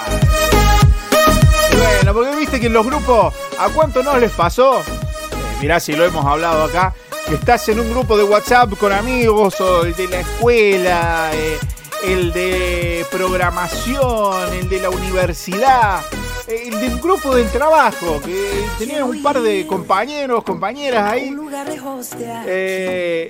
Bueno, 1.77 2.13
porque 2.13 2.36
viste 2.36 2.60
que 2.60 2.67
en 2.67 2.73
los 2.73 2.86
grupos, 2.86 3.34
¿a 3.60 3.69
cuánto 3.69 4.03
no 4.03 4.17
les 4.17 4.32
pasó? 4.32 4.79
Eh, 4.79 4.84
mirá 5.62 5.79
si 5.79 5.93
lo 5.93 6.06
hemos 6.06 6.25
hablado 6.25 6.63
acá, 6.63 6.93
que 7.27 7.36
estás 7.36 7.67
en 7.69 7.79
un 7.79 7.89
grupo 7.89 8.17
de 8.17 8.23
WhatsApp 8.23 8.77
con 8.77 8.91
amigos 8.91 9.60
o 9.60 9.84
de 9.84 10.08
la 10.08 10.19
escuela, 10.19 11.29
eh, 11.34 11.58
el 12.03 12.33
de 12.33 13.05
programación, 13.11 14.53
el 14.53 14.69
de 14.69 14.81
la 14.81 14.89
universidad, 14.89 16.01
el 16.47 16.79
del 16.79 16.99
grupo 16.99 17.35
del 17.35 17.49
trabajo, 17.49 18.19
que 18.23 18.65
tenían 18.77 19.03
un 19.03 19.23
par 19.23 19.41
de 19.41 19.65
compañeros, 19.65 20.43
compañeras 20.43 21.11
ahí. 21.11 21.35
Eh, 22.45 23.29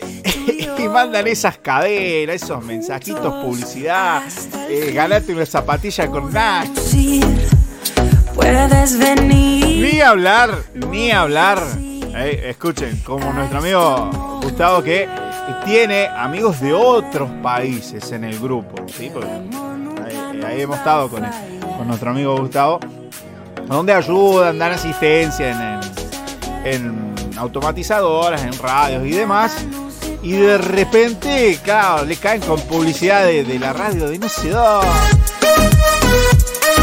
y 0.78 0.88
mandan 0.88 1.28
esas 1.28 1.58
cadenas, 1.58 2.36
esos 2.36 2.64
mensajitos, 2.64 3.34
publicidad, 3.44 4.24
eh, 4.70 4.92
ganate 4.94 5.34
una 5.34 5.46
zapatilla 5.46 6.08
con 6.08 6.34
Nash. 6.34 6.70
Puedes 8.34 8.98
venir. 8.98 9.94
Ni 9.94 10.02
hablar, 10.02 10.64
ni 10.74 11.12
hablar. 11.12 11.62
Eh, 12.16 12.50
escuchen, 12.50 13.02
como 13.04 13.32
nuestro 13.34 13.60
amigo 13.60 14.40
Gustavo 14.42 14.84
que 14.84 15.08
tiene 15.66 16.08
amigos 16.08 16.60
de 16.60 16.74
otros 16.74 17.30
países 17.42 18.12
en 18.12 18.24
el 18.24 18.40
grupo. 18.40 18.76
¿sí? 18.88 19.12
Eh, 19.16 20.42
ahí 20.46 20.62
hemos 20.62 20.78
estado 20.78 21.10
con, 21.10 21.24
con 21.78 21.88
nuestro 21.88 22.12
amigo 22.12 22.38
Gustavo, 22.38 22.80
donde 23.68 23.94
ayudan, 23.94 24.58
dan 24.60 24.74
asistencia 24.74 25.82
en, 26.64 26.74
en- 26.74 27.14
automatizadoras, 27.38 28.44
en 28.44 28.58
radios 28.60 29.06
y 29.06 29.12
demás. 29.12 29.56
Y 30.22 30.34
de 30.34 30.58
repente, 30.58 31.60
claro, 31.64 32.06
le 32.06 32.16
caen 32.16 32.42
con 32.42 32.60
publicidad 32.62 33.26
de, 33.26 33.44
de 33.44 33.60
la 33.60 33.74
radio 33.74 34.08
de 34.10 34.20
no 34.20 34.30
sé 34.30 34.50
dónde. 34.50 34.88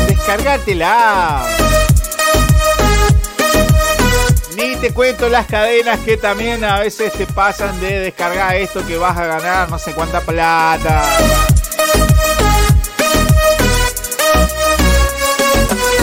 Descargátela. 0.08 1.42
Ni 4.60 4.76
te 4.76 4.92
cuento 4.92 5.28
las 5.30 5.46
cadenas 5.46 6.00
que 6.00 6.18
también 6.18 6.62
a 6.64 6.80
veces 6.80 7.12
te 7.14 7.26
pasan 7.26 7.80
de 7.80 7.98
descargar 8.00 8.54
esto 8.56 8.86
que 8.86 8.98
vas 8.98 9.16
a 9.16 9.24
ganar 9.24 9.70
no 9.70 9.78
sé 9.78 9.94
cuánta 9.94 10.20
plata. 10.20 11.02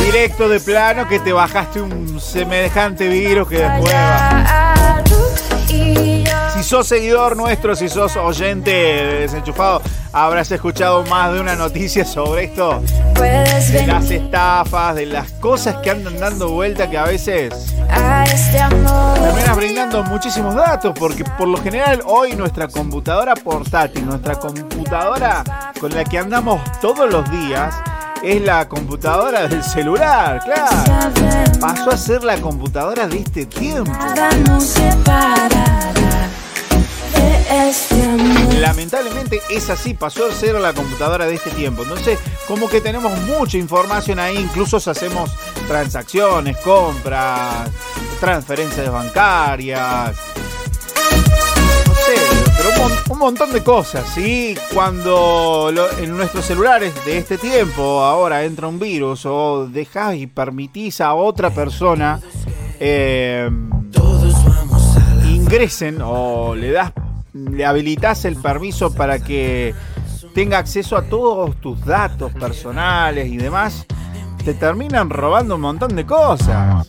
Directo 0.04 0.50
de 0.50 0.60
plano 0.60 1.08
que 1.08 1.20
te 1.20 1.32
bajaste 1.32 1.82
un 1.82 2.20
semejante 2.20 3.08
virus 3.08 3.48
que 3.48 3.60
después 3.60 3.94
va. 3.94 5.04
Si 6.68 6.72
sos 6.72 6.88
seguidor 6.90 7.38
nuestro, 7.38 7.78
si 7.78 7.88
sos 7.88 8.18
oyente 8.18 8.72
de 8.72 9.20
desenchufado, 9.22 9.82
habrás 10.12 10.52
escuchado 10.52 11.02
más 11.06 11.32
de 11.32 11.40
una 11.40 11.56
noticia 11.56 12.04
sobre 12.04 12.44
esto. 12.44 12.82
De 13.14 13.88
las 13.88 14.12
estafas, 14.12 14.94
de 14.96 15.06
las 15.06 15.32
cosas 15.32 15.78
que 15.78 15.92
andan 15.92 16.20
dando 16.20 16.50
vuelta 16.50 16.90
que 16.90 16.98
a 16.98 17.06
veces 17.06 17.74
terminas 17.88 19.56
brindando 19.56 20.04
muchísimos 20.04 20.56
datos, 20.56 20.92
porque 21.00 21.24
por 21.38 21.48
lo 21.48 21.58
general 21.58 22.02
hoy 22.06 22.36
nuestra 22.36 22.68
computadora 22.68 23.34
portátil, 23.36 24.06
nuestra 24.06 24.36
computadora 24.36 25.46
con 25.80 25.96
la 25.96 26.04
que 26.04 26.18
andamos 26.18 26.60
todos 26.82 27.10
los 27.10 27.32
días, 27.32 27.74
es 28.22 28.42
la 28.42 28.68
computadora 28.68 29.48
del 29.48 29.64
celular, 29.64 30.42
claro. 30.44 31.14
Pasó 31.62 31.92
a 31.92 31.98
ser 31.98 32.26
la 32.26 32.36
computadora 32.42 33.08
de 33.08 33.20
este 33.20 33.46
tiempo. 33.46 33.94
Lamentablemente 38.60 39.42
es 39.50 39.70
así, 39.70 39.94
pasó 39.94 40.26
a 40.28 40.32
ser 40.34 40.56
la 40.56 40.74
computadora 40.74 41.26
de 41.26 41.36
este 41.36 41.50
tiempo. 41.52 41.84
Entonces, 41.84 42.18
como 42.48 42.68
que 42.70 42.82
tenemos 42.82 43.12
mucha 43.22 43.58
información 43.58 44.20
ahí, 44.20 44.38
incluso 44.38 44.78
hacemos 44.78 45.32
transacciones, 45.68 46.58
compras, 46.58 47.70
transferencias 48.20 48.92
bancarias. 48.92 50.16
No 51.88 51.94
sé, 51.94 52.16
pero 52.58 52.70
un, 52.70 52.78
mon- 52.80 53.00
un 53.10 53.18
montón 53.20 53.52
de 53.54 53.64
cosas, 53.64 54.06
¿sí? 54.14 54.58
Cuando 54.74 55.70
lo- 55.74 55.92
en 56.00 56.16
nuestros 56.18 56.46
celulares 56.46 56.94
de 57.06 57.18
este 57.18 57.38
tiempo 57.38 58.02
ahora 58.04 58.44
entra 58.44 58.68
un 58.68 58.80
virus 58.80 59.26
o 59.26 59.68
dejas 59.68 60.16
y 60.16 60.28
permitís 60.28 61.00
a 61.02 61.14
otra 61.14 61.50
persona 61.52 62.20
eh, 62.80 63.50
ingresen 65.26 66.02
o 66.04 66.56
le 66.56 66.72
das, 66.72 66.92
le 67.52 67.66
habilitas 67.66 68.26
el 68.26 68.36
permiso 68.36 68.94
para 68.94 69.20
que 69.20 69.74
tenga 70.34 70.58
acceso 70.58 70.98
a 70.98 71.04
todos 71.04 71.56
tus 71.62 71.84
datos 71.86 72.32
personales 72.34 73.28
y 73.28 73.38
demás, 73.38 73.86
te 74.44 74.54
terminan 74.54 75.10
robando 75.10 75.56
un 75.56 75.62
montón 75.62 75.96
de 75.96 76.06
cosas. 76.06 76.86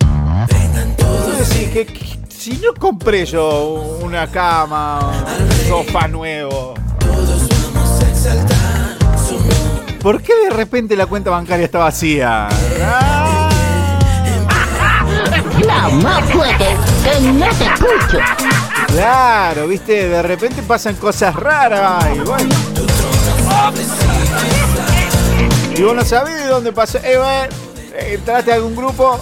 Que- 1.72 1.86
que- 1.86 2.18
si 2.28 2.52
no 2.58 2.72
compré 2.78 3.26
yo 3.26 3.98
una 4.02 4.26
cama, 4.28 5.00
un 5.40 5.50
sofá 5.68 6.08
nuevo, 6.08 6.74
¿por 10.02 10.22
qué 10.22 10.32
de 10.44 10.50
repente 10.50 10.96
la 10.96 11.06
cuenta 11.06 11.30
bancaria 11.30 11.64
está 11.66 11.78
vacía? 11.78 12.48
La 15.66 15.88
más 15.88 16.24
fuerte, 16.30 16.66
que 17.04 17.20
no 17.32 17.46
te 17.48 17.64
escucho. 17.64 18.18
Claro, 18.88 19.68
viste, 19.68 20.08
de 20.08 20.22
repente 20.22 20.62
pasan 20.62 20.96
cosas 20.96 21.34
raras 21.36 22.04
y 22.14 22.18
bueno. 22.20 22.54
Y 25.76 25.82
vos 25.82 25.94
no 25.94 26.04
sabés 26.04 26.40
de 26.40 26.46
dónde 26.46 26.72
pasó. 26.72 26.98
Eh, 26.98 27.16
eh, 27.94 28.14
entraste 28.14 28.52
a 28.52 28.56
algún 28.56 28.74
grupo, 28.74 29.18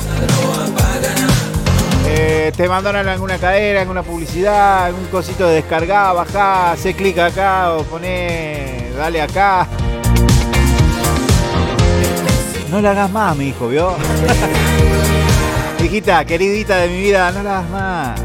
eh, 2.09 2.53
te 2.57 2.69
mandaron 2.69 3.09
alguna 3.09 3.37
cadena, 3.37 3.81
alguna 3.81 4.03
publicidad, 4.03 4.87
algún 4.87 5.07
cosito 5.07 5.47
de 5.49 5.57
descargar, 5.57 6.15
bajá, 6.15 6.73
hace 6.73 6.95
clic 6.95 7.19
acá 7.19 7.73
o 7.73 7.83
poné, 7.83 8.91
dale 8.97 9.21
acá. 9.21 9.67
No 12.71 12.81
la 12.81 12.93
hagas 12.93 13.11
más, 13.11 13.37
mi 13.37 13.49
hijo, 13.49 13.69
¿vio? 13.69 13.95
Hijita, 15.85 16.25
queridita 16.25 16.77
de 16.77 16.89
mi 16.89 16.99
vida, 17.03 17.31
no 17.33 17.43
la 17.43 17.59
hagas 17.59 17.71
más. 17.71 18.21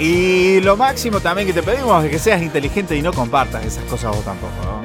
Y 0.00 0.60
lo 0.62 0.78
máximo 0.78 1.20
también 1.20 1.46
que 1.46 1.52
te 1.52 1.62
pedimos 1.62 2.02
es 2.02 2.10
que 2.10 2.18
seas 2.18 2.40
inteligente 2.40 2.96
y 2.96 3.02
no 3.02 3.12
compartas 3.12 3.66
esas 3.66 3.84
cosas 3.84 4.16
vos 4.16 4.24
tampoco. 4.24 4.54
¿no? 4.64 4.82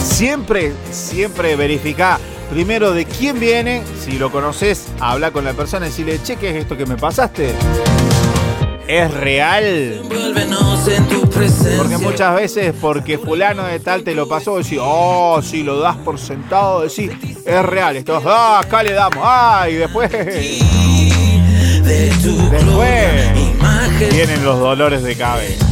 Siempre, 0.00 0.72
siempre 0.92 1.56
verifica 1.56 2.20
primero 2.48 2.92
de 2.92 3.04
quién 3.06 3.40
viene. 3.40 3.82
Si 4.00 4.12
lo 4.12 4.30
conoces, 4.30 4.86
habla 5.00 5.32
con 5.32 5.44
la 5.44 5.52
persona 5.52 5.86
y 5.86 5.88
decirle, 5.88 6.20
che, 6.22 6.36
¿qué 6.36 6.50
es 6.50 6.56
esto 6.56 6.76
que 6.76 6.86
me 6.86 6.96
pasaste? 6.96 7.52
¿Es 8.86 9.12
real? 9.12 10.02
Porque 11.76 11.98
muchas 11.98 12.36
veces, 12.36 12.74
porque 12.80 13.18
fulano 13.18 13.64
de 13.64 13.80
tal 13.80 14.04
te 14.04 14.14
lo 14.14 14.28
pasó, 14.28 14.58
decís, 14.58 14.78
oh, 14.80 15.42
si 15.42 15.64
lo 15.64 15.80
das 15.80 15.96
por 15.96 16.20
sentado, 16.20 16.82
decís, 16.82 17.10
es 17.44 17.62
real. 17.64 17.96
Esto, 17.96 18.22
ah, 18.24 18.60
acá 18.60 18.84
le 18.84 18.92
damos, 18.92 19.18
ah, 19.20 19.66
y 19.68 19.74
después. 19.74 20.08
Después 21.82 23.47
vienen 24.10 24.44
los 24.44 24.58
dolores 24.58 25.02
de 25.02 25.16
cabeza. 25.16 25.66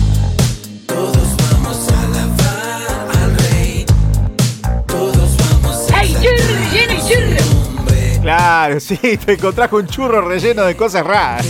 ¡Ay, 5.94 6.14
churro, 6.14 6.72
lleno 6.72 7.08
churro! 7.08 8.20
Claro, 8.22 8.80
sí, 8.80 8.96
te 8.96 9.34
encontrás 9.34 9.68
con 9.68 9.82
un 9.82 9.88
churro 9.88 10.20
relleno 10.20 10.64
de 10.64 10.76
cosas 10.76 11.06
raras. 11.06 11.46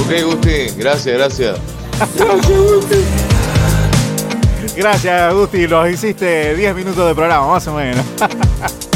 Ok, 0.00 0.22
Gusti, 0.24 0.70
gracias, 0.76 1.16
gracias. 1.16 1.58
Gracias, 4.76 5.20
Agustín, 5.22 5.68
los 5.68 5.90
hiciste 5.90 6.54
10 6.54 6.74
minutos 6.74 7.06
de 7.06 7.14
programa, 7.14 7.48
más 7.48 7.66
o 7.66 7.74
menos. 7.74 8.04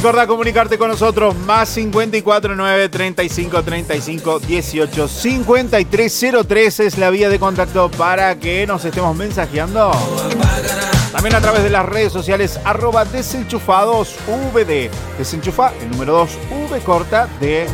Recordá 0.00 0.26
comunicarte 0.26 0.78
con 0.78 0.88
nosotros 0.88 1.36
más 1.36 1.68
54 1.68 2.56
9 2.56 2.88
35 2.88 3.62
35 3.62 4.40
18 4.40 5.08
53 5.08 6.26
03 6.48 6.80
es 6.80 6.96
la 6.96 7.10
vía 7.10 7.28
de 7.28 7.38
contacto 7.38 7.90
para 7.90 8.38
que 8.38 8.66
nos 8.66 8.82
estemos 8.82 9.14
mensajeando. 9.14 9.92
También 11.12 11.34
a 11.34 11.42
través 11.42 11.62
de 11.62 11.68
las 11.68 11.84
redes 11.84 12.14
sociales 12.14 12.58
arroba 12.64 13.04
desenchufados 13.04 14.16
VD. 14.54 14.90
Desenchufa 15.18 15.74
el 15.82 15.90
número 15.90 16.14
2 16.14 16.30
V 16.50 16.80
corta 16.80 17.28
de. 17.38 17.66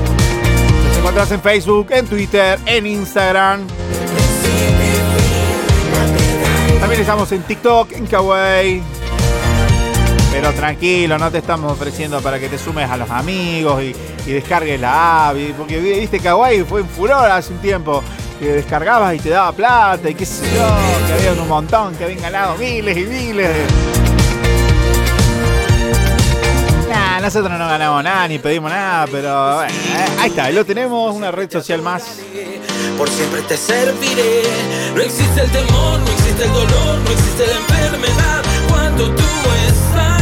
Nos 0.89 0.99
encontrás 0.99 1.31
en 1.31 1.41
Facebook, 1.41 1.87
en 1.91 2.07
Twitter, 2.09 2.59
en 2.67 2.89
Instagram. 2.89 3.69
También 6.81 7.01
estamos 7.01 7.31
en 7.31 7.45
TikTok, 7.45 7.93
en 7.93 8.07
Kawaii. 8.09 8.95
Pero 10.38 10.53
tranquilo, 10.53 11.16
no 11.18 11.31
te 11.31 11.38
estamos 11.38 11.72
ofreciendo 11.72 12.20
para 12.20 12.38
que 12.38 12.49
te 12.51 12.59
sumes 12.59 12.90
a 12.90 12.96
los 12.99 13.09
amigos 13.11 13.83
y, 13.83 13.96
y 14.27 14.33
descargues 14.35 14.79
la 14.79 15.31
app. 15.31 15.37
Porque 15.57 15.79
viste, 15.79 16.20
Kawaii 16.20 16.62
fue 16.64 16.81
en 16.83 16.88
furor 16.88 17.31
hace 17.31 17.53
un 17.55 17.59
tiempo. 17.61 18.03
Que 18.38 18.49
descargabas 18.53 19.14
y 19.14 19.18
te 19.18 19.31
daba 19.31 19.51
plata 19.53 20.11
y 20.11 20.14
qué 20.14 20.27
sé 20.27 20.44
yo. 20.55 20.66
Que 21.07 21.12
había 21.14 21.40
un 21.42 21.49
montón, 21.49 21.94
que 21.96 22.05
habían 22.05 22.20
ganado 22.20 22.55
miles 22.59 22.94
y 22.99 23.05
miles. 23.05 23.49
de- 23.49 23.66
Nah, 26.90 27.20
nosotros 27.20 27.59
no 27.59 27.66
ganamos 27.66 28.05
nada 28.05 28.29
ni 28.29 28.38
pedimos 28.38 28.70
nada, 28.70 29.07
pero 29.11 29.57
bueno, 29.57 29.72
eh, 29.72 30.07
ahí 30.20 30.29
está, 30.29 30.51
lo 30.51 30.66
tenemos, 30.66 31.14
una 31.14 31.31
red 31.31 31.51
social 31.51 31.81
más. 31.81 32.03
Por 32.99 33.09
siempre 33.09 33.40
te 33.42 33.57
serviré. 33.57 34.42
No 34.94 35.01
existe 35.01 35.40
el 35.40 35.51
temor, 35.51 35.99
no 36.01 36.11
existe 36.12 36.44
el 36.44 36.53
dolor, 36.53 36.99
no 36.99 37.11
existe 37.11 37.46
la 37.46 37.57
enfermedad. 37.57 38.42
Cuando 38.68 39.05
tú 39.14 39.22
estás, 39.66 40.15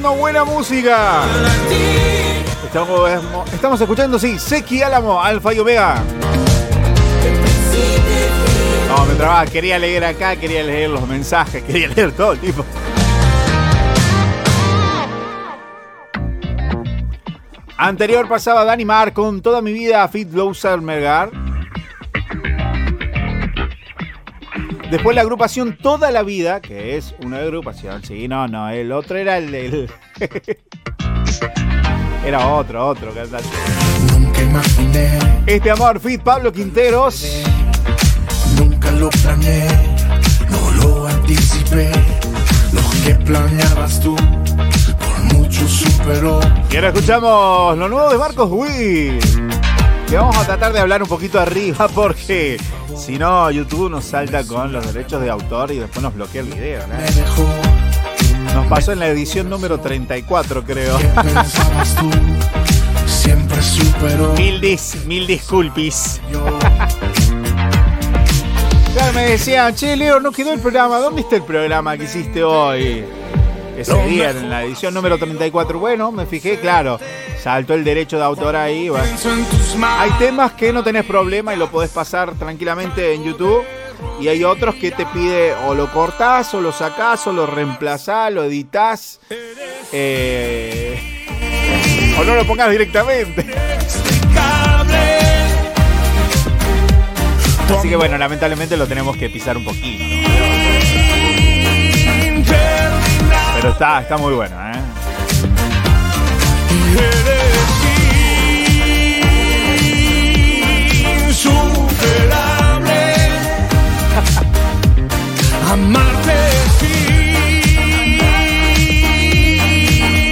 música. 0.00 1.22
Estamos, 3.52 3.80
escuchando, 3.80 4.18
sí, 4.18 4.38
Seki 4.38 4.82
Álamo, 4.82 5.22
Alfa 5.22 5.54
y 5.54 5.58
Omega. 5.60 6.02
No, 8.88 9.04
me 9.06 9.14
trababa, 9.14 9.46
quería 9.46 9.78
leer 9.78 10.04
acá, 10.04 10.36
quería 10.36 10.62
leer 10.62 10.90
los 10.90 11.06
mensajes, 11.06 11.62
quería 11.66 11.88
leer 11.88 12.12
todo, 12.12 12.34
tipo. 12.36 12.64
Anterior 17.76 18.28
pasaba 18.28 18.64
Dani 18.64 18.84
Mar 18.84 19.12
con 19.12 19.42
toda 19.42 19.60
mi 19.60 19.72
vida 19.72 20.02
a 20.02 20.08
Fit 20.08 20.32
Loser 20.32 20.80
Mergar. 20.80 21.30
Después 24.90 25.14
la 25.16 25.22
agrupación 25.22 25.76
Toda 25.80 26.10
la 26.10 26.22
Vida, 26.22 26.60
que 26.60 26.96
es 26.96 27.14
una 27.24 27.38
agrupación. 27.38 28.02
Sí, 28.04 28.28
no, 28.28 28.46
no, 28.48 28.68
el 28.68 28.92
otro 28.92 29.16
era 29.16 29.38
el. 29.38 29.54
el- 29.54 29.90
era 32.24 32.46
otro, 32.48 32.88
otro 32.88 33.12
cantante. 33.12 33.48
Nunca 34.12 34.42
imaginé, 34.42 35.18
Este 35.46 35.70
amor, 35.70 36.00
Fit 36.00 36.22
Pablo 36.22 36.52
Quinteros. 36.52 37.24
nunca 38.56 38.90
lo 38.92 39.10
planeé, 39.10 39.68
no 40.50 40.70
lo 40.82 41.06
anticipé. 41.08 41.90
Lo 42.72 42.80
que 43.04 43.14
planeabas 43.24 44.00
tú, 44.00 44.16
por 44.16 45.34
mucho 45.34 45.66
superó. 45.68 46.40
Y 46.70 46.76
ahora 46.76 46.88
escuchamos 46.88 47.78
lo 47.78 47.88
nuevo 47.88 48.10
de 48.10 48.18
Marcos 48.18 48.48
Witt. 48.50 49.24
Que 50.08 50.16
vamos 50.16 50.36
a 50.36 50.44
tratar 50.44 50.72
de 50.72 50.80
hablar 50.80 51.02
un 51.02 51.08
poquito 51.08 51.40
arriba 51.40 51.88
porque 51.88 52.58
si 52.96 53.18
no, 53.18 53.50
YouTube 53.50 53.90
nos 53.90 54.04
salta 54.04 54.44
con 54.44 54.72
los 54.72 54.92
derechos 54.92 55.20
de 55.20 55.30
autor 55.30 55.70
y 55.72 55.78
después 55.78 56.02
nos 56.02 56.14
bloquea 56.14 56.42
el 56.42 56.48
video. 56.48 56.86
¿no? 56.86 56.94
Nos 58.54 58.66
pasó 58.66 58.92
en 58.92 59.00
la 59.00 59.08
edición 59.08 59.48
número 59.50 59.78
34, 59.78 60.64
creo. 60.64 60.98
siempre 63.06 63.62
superó. 63.62 64.34
mil, 64.34 64.60
dis, 64.60 64.96
mil 65.06 65.26
disculpis. 65.26 66.20
Claro, 68.94 69.12
me 69.12 69.22
decían, 69.30 69.74
che, 69.74 69.96
Leo, 69.96 70.20
no 70.20 70.30
quedó 70.30 70.52
el 70.52 70.60
programa. 70.60 70.98
¿Dónde 70.98 71.22
está 71.22 71.36
el 71.36 71.42
programa 71.42 71.96
que 71.96 72.04
hiciste 72.04 72.44
hoy? 72.44 73.04
Ese 73.76 74.06
día, 74.06 74.30
en 74.30 74.48
la 74.50 74.62
edición 74.64 74.94
número 74.94 75.18
34. 75.18 75.78
Bueno, 75.78 76.12
me 76.12 76.26
fijé, 76.26 76.58
claro. 76.60 76.98
Saltó 77.42 77.74
el 77.74 77.84
derecho 77.84 78.16
de 78.18 78.24
autor 78.24 78.56
ahí. 78.56 78.88
bueno. 78.88 79.04
Hay 79.98 80.10
temas 80.12 80.52
que 80.52 80.72
no 80.72 80.82
tenés 80.82 81.04
problema 81.04 81.52
y 81.54 81.56
lo 81.56 81.68
podés 81.70 81.90
pasar 81.90 82.34
tranquilamente 82.34 83.14
en 83.14 83.24
YouTube. 83.24 83.64
Y 84.20 84.28
hay 84.28 84.44
otros 84.44 84.74
que 84.76 84.90
te 84.90 85.06
pide 85.06 85.54
o 85.66 85.74
lo 85.74 85.90
cortás, 85.92 86.54
o 86.54 86.60
lo 86.60 86.72
sacás, 86.72 87.26
o 87.26 87.32
lo 87.32 87.46
reemplazás, 87.46 88.32
lo 88.32 88.44
editás. 88.44 89.20
eh, 89.92 90.98
o 92.18 92.24
no 92.24 92.34
lo 92.36 92.46
pongas 92.46 92.70
directamente. 92.70 93.44
Así 97.76 97.88
que 97.88 97.96
bueno, 97.96 98.16
lamentablemente 98.18 98.76
lo 98.76 98.86
tenemos 98.86 99.16
que 99.16 99.28
pisar 99.30 99.56
un 99.56 99.64
poquito. 99.64 100.04
Pero 103.64 103.72
está, 103.72 104.02
está 104.02 104.18
muy 104.18 104.34
bueno, 104.34 104.54
¿eh? 104.60 104.74
Insuperable. 111.30 113.14
Amarte 115.72 116.34
es 116.50 116.82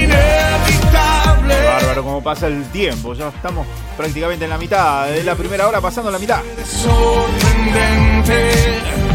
inevitable. 0.02 1.54
Bárbaro, 1.64 2.04
como 2.04 2.22
pasa 2.22 2.48
el 2.48 2.66
tiempo. 2.66 3.14
Ya 3.14 3.28
estamos 3.28 3.66
prácticamente 3.96 4.44
en 4.44 4.50
la 4.50 4.58
mitad. 4.58 5.06
De 5.06 5.24
la 5.24 5.34
primera 5.36 5.66
hora 5.66 5.80
pasando 5.80 6.10
la 6.10 6.18
mitad. 6.18 6.42
Sorprendente. 6.66 9.11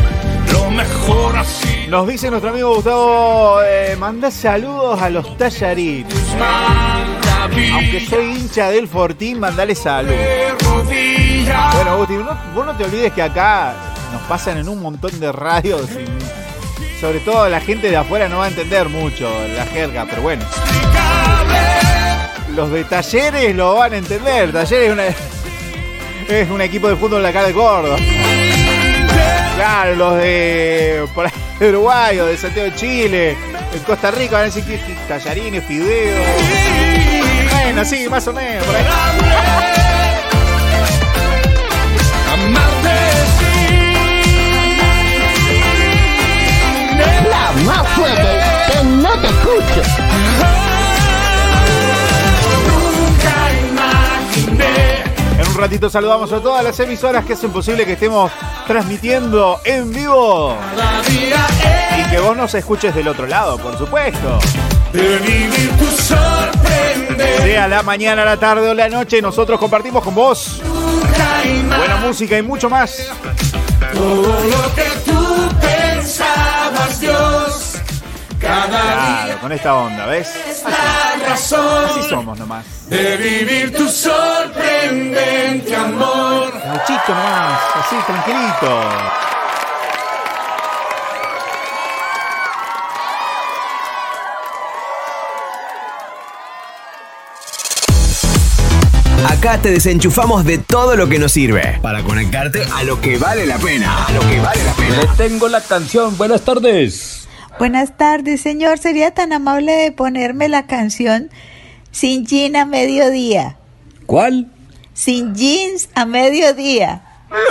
Lo 0.51 0.69
mejor 0.71 1.37
así. 1.37 1.85
Nos 1.87 2.07
dice 2.07 2.29
nuestro 2.29 2.49
amigo 2.51 2.75
Gustavo, 2.75 3.61
eh, 3.63 3.95
manda 3.97 4.29
saludos 4.31 5.01
a 5.01 5.09
los 5.09 5.37
tallarines. 5.37 6.13
Aunque 7.73 8.05
soy 8.09 8.25
hincha 8.37 8.69
del 8.69 8.87
Fortín, 8.87 9.39
mandale 9.39 9.73
saludos. 9.75 10.17
Bueno, 11.73 12.05
no- 12.23 12.37
vos 12.53 12.65
no 12.65 12.75
te 12.75 12.83
olvides 12.83 13.13
que 13.13 13.21
acá 13.21 13.73
nos 14.11 14.21
pasan 14.23 14.57
en 14.57 14.67
un 14.69 14.81
montón 14.81 15.17
de 15.19 15.31
radios. 15.31 15.87
y 15.91 16.99
sobre 16.99 17.19
todo 17.19 17.47
la 17.47 17.59
gente 17.61 17.89
de 17.91 17.97
afuera 17.97 18.27
no 18.27 18.39
va 18.39 18.45
a 18.45 18.47
entender 18.47 18.89
mucho 18.89 19.29
la 19.55 19.65
jerga, 19.67 20.05
pero 20.09 20.21
bueno. 20.23 20.43
Los 22.55 22.71
de 22.71 22.83
talleres 22.85 23.55
lo 23.55 23.75
van 23.75 23.93
a 23.93 23.97
entender. 23.97 24.51
Talleres 24.51 24.87
es, 24.87 24.93
una- 24.93 25.05
es 26.35 26.49
un 26.49 26.59
equipo 26.61 26.87
de 26.89 26.95
fútbol 26.95 27.21
de 27.21 27.29
acá 27.29 27.43
de 27.43 27.53
Córdoba. 27.53 27.97
Claro, 29.57 29.95
los 29.95 30.17
de 30.17 31.07
por 31.15 31.25
ahí 31.25 31.31
de 31.59 31.69
Uruguay 31.69 32.19
o 32.19 32.27
de 32.27 32.37
Santiago 32.37 32.69
de 32.69 32.75
Chile, 32.75 33.35
de 33.73 33.79
Costa 33.79 34.11
Rica 34.11 34.33
van 34.33 34.43
a 34.43 34.45
decir 34.45 34.63
que 34.63 34.77
tallarines, 35.07 35.65
fideos. 35.65 36.25
Bueno, 37.51 37.83
sí, 37.83 38.07
más 38.07 38.27
o 38.27 38.33
menos. 38.33 38.63
Por 38.63 38.75
ahí. 38.75 38.85
La 47.27 47.51
más 47.65 47.87
fuerte, 47.89 48.39
que 48.67 48.83
no 48.83 49.11
te 49.19 49.27
escucho. 49.27 49.81
En 55.39 55.47
un 55.47 55.55
ratito 55.55 55.89
saludamos 55.89 56.31
a 56.31 56.39
todas 56.41 56.63
las 56.63 56.79
emisoras 56.79 57.25
que 57.25 57.33
hacen 57.33 57.51
posible 57.51 57.87
que 57.87 57.93
estemos 57.93 58.31
transmitiendo 58.67 59.59
en 59.63 59.91
vivo. 59.91 60.55
Y 61.97 62.09
que 62.09 62.19
vos 62.19 62.35
nos 62.37 62.53
escuches 62.53 62.93
del 62.93 63.07
otro 63.07 63.25
lado, 63.25 63.57
por 63.57 63.77
supuesto. 63.77 64.39
Sea 67.43 67.67
la 67.67 67.83
mañana, 67.83 68.25
la 68.25 68.37
tarde 68.37 68.69
o 68.69 68.73
la 68.73 68.89
noche, 68.89 69.21
nosotros 69.21 69.59
compartimos 69.59 70.03
con 70.03 70.13
vos 70.13 70.61
buena 71.77 71.97
música 71.97 72.37
y 72.37 72.41
mucho 72.41 72.69
más. 72.69 73.07
Todo 73.93 74.43
lo 74.43 74.75
que 74.75 74.89
tú 75.05 75.49
pensabas, 75.61 76.99
Dios, 76.99 77.73
cada 78.39 78.67
Claro, 78.67 79.39
con 79.41 79.51
esta 79.51 79.75
onda, 79.75 80.05
¿ves? 80.07 80.33
Razón 81.29 81.85
Así 81.85 82.09
somos 82.09 82.37
nomás. 82.39 82.65
de 82.89 83.17
vivir 83.17 83.75
tu 83.75 83.87
sorprendente 83.89 85.75
amor. 85.75 86.51
Gauchito 86.53 87.09
nomás, 87.13 87.59
así, 87.75 87.95
tranquilito. 88.05 88.81
Acá 99.29 99.59
te 99.61 99.71
desenchufamos 99.71 100.45
de 100.45 100.57
todo 100.57 100.95
lo 100.95 101.07
que 101.09 101.19
nos 101.19 101.31
sirve 101.31 101.79
para 101.81 102.03
conectarte 102.03 102.63
a 102.73 102.83
lo 102.83 102.99
que 103.01 103.17
vale 103.17 103.45
la 103.45 103.57
pena. 103.57 104.05
A 104.05 104.11
lo 104.11 104.21
que 104.21 104.39
vale 104.39 104.63
la 104.63 104.73
pena. 104.73 105.01
Le 105.01 105.07
tengo 105.17 105.47
la 105.47 105.61
canción. 105.61 106.17
Buenas 106.17 106.41
tardes. 106.41 107.26
Buenas 107.59 107.97
tardes, 107.97 108.41
señor. 108.41 108.77
¿Sería 108.77 109.11
tan 109.11 109.33
amable 109.33 109.71
de 109.71 109.91
ponerme 109.91 110.47
la 110.47 110.67
canción 110.67 111.29
Sin 111.91 112.25
Jean 112.25 112.55
a 112.55 112.65
mediodía? 112.65 113.57
¿Cuál? 114.05 114.47
Sin 114.93 115.35
jeans 115.35 115.89
a 115.95 116.05
mediodía. 116.05 117.01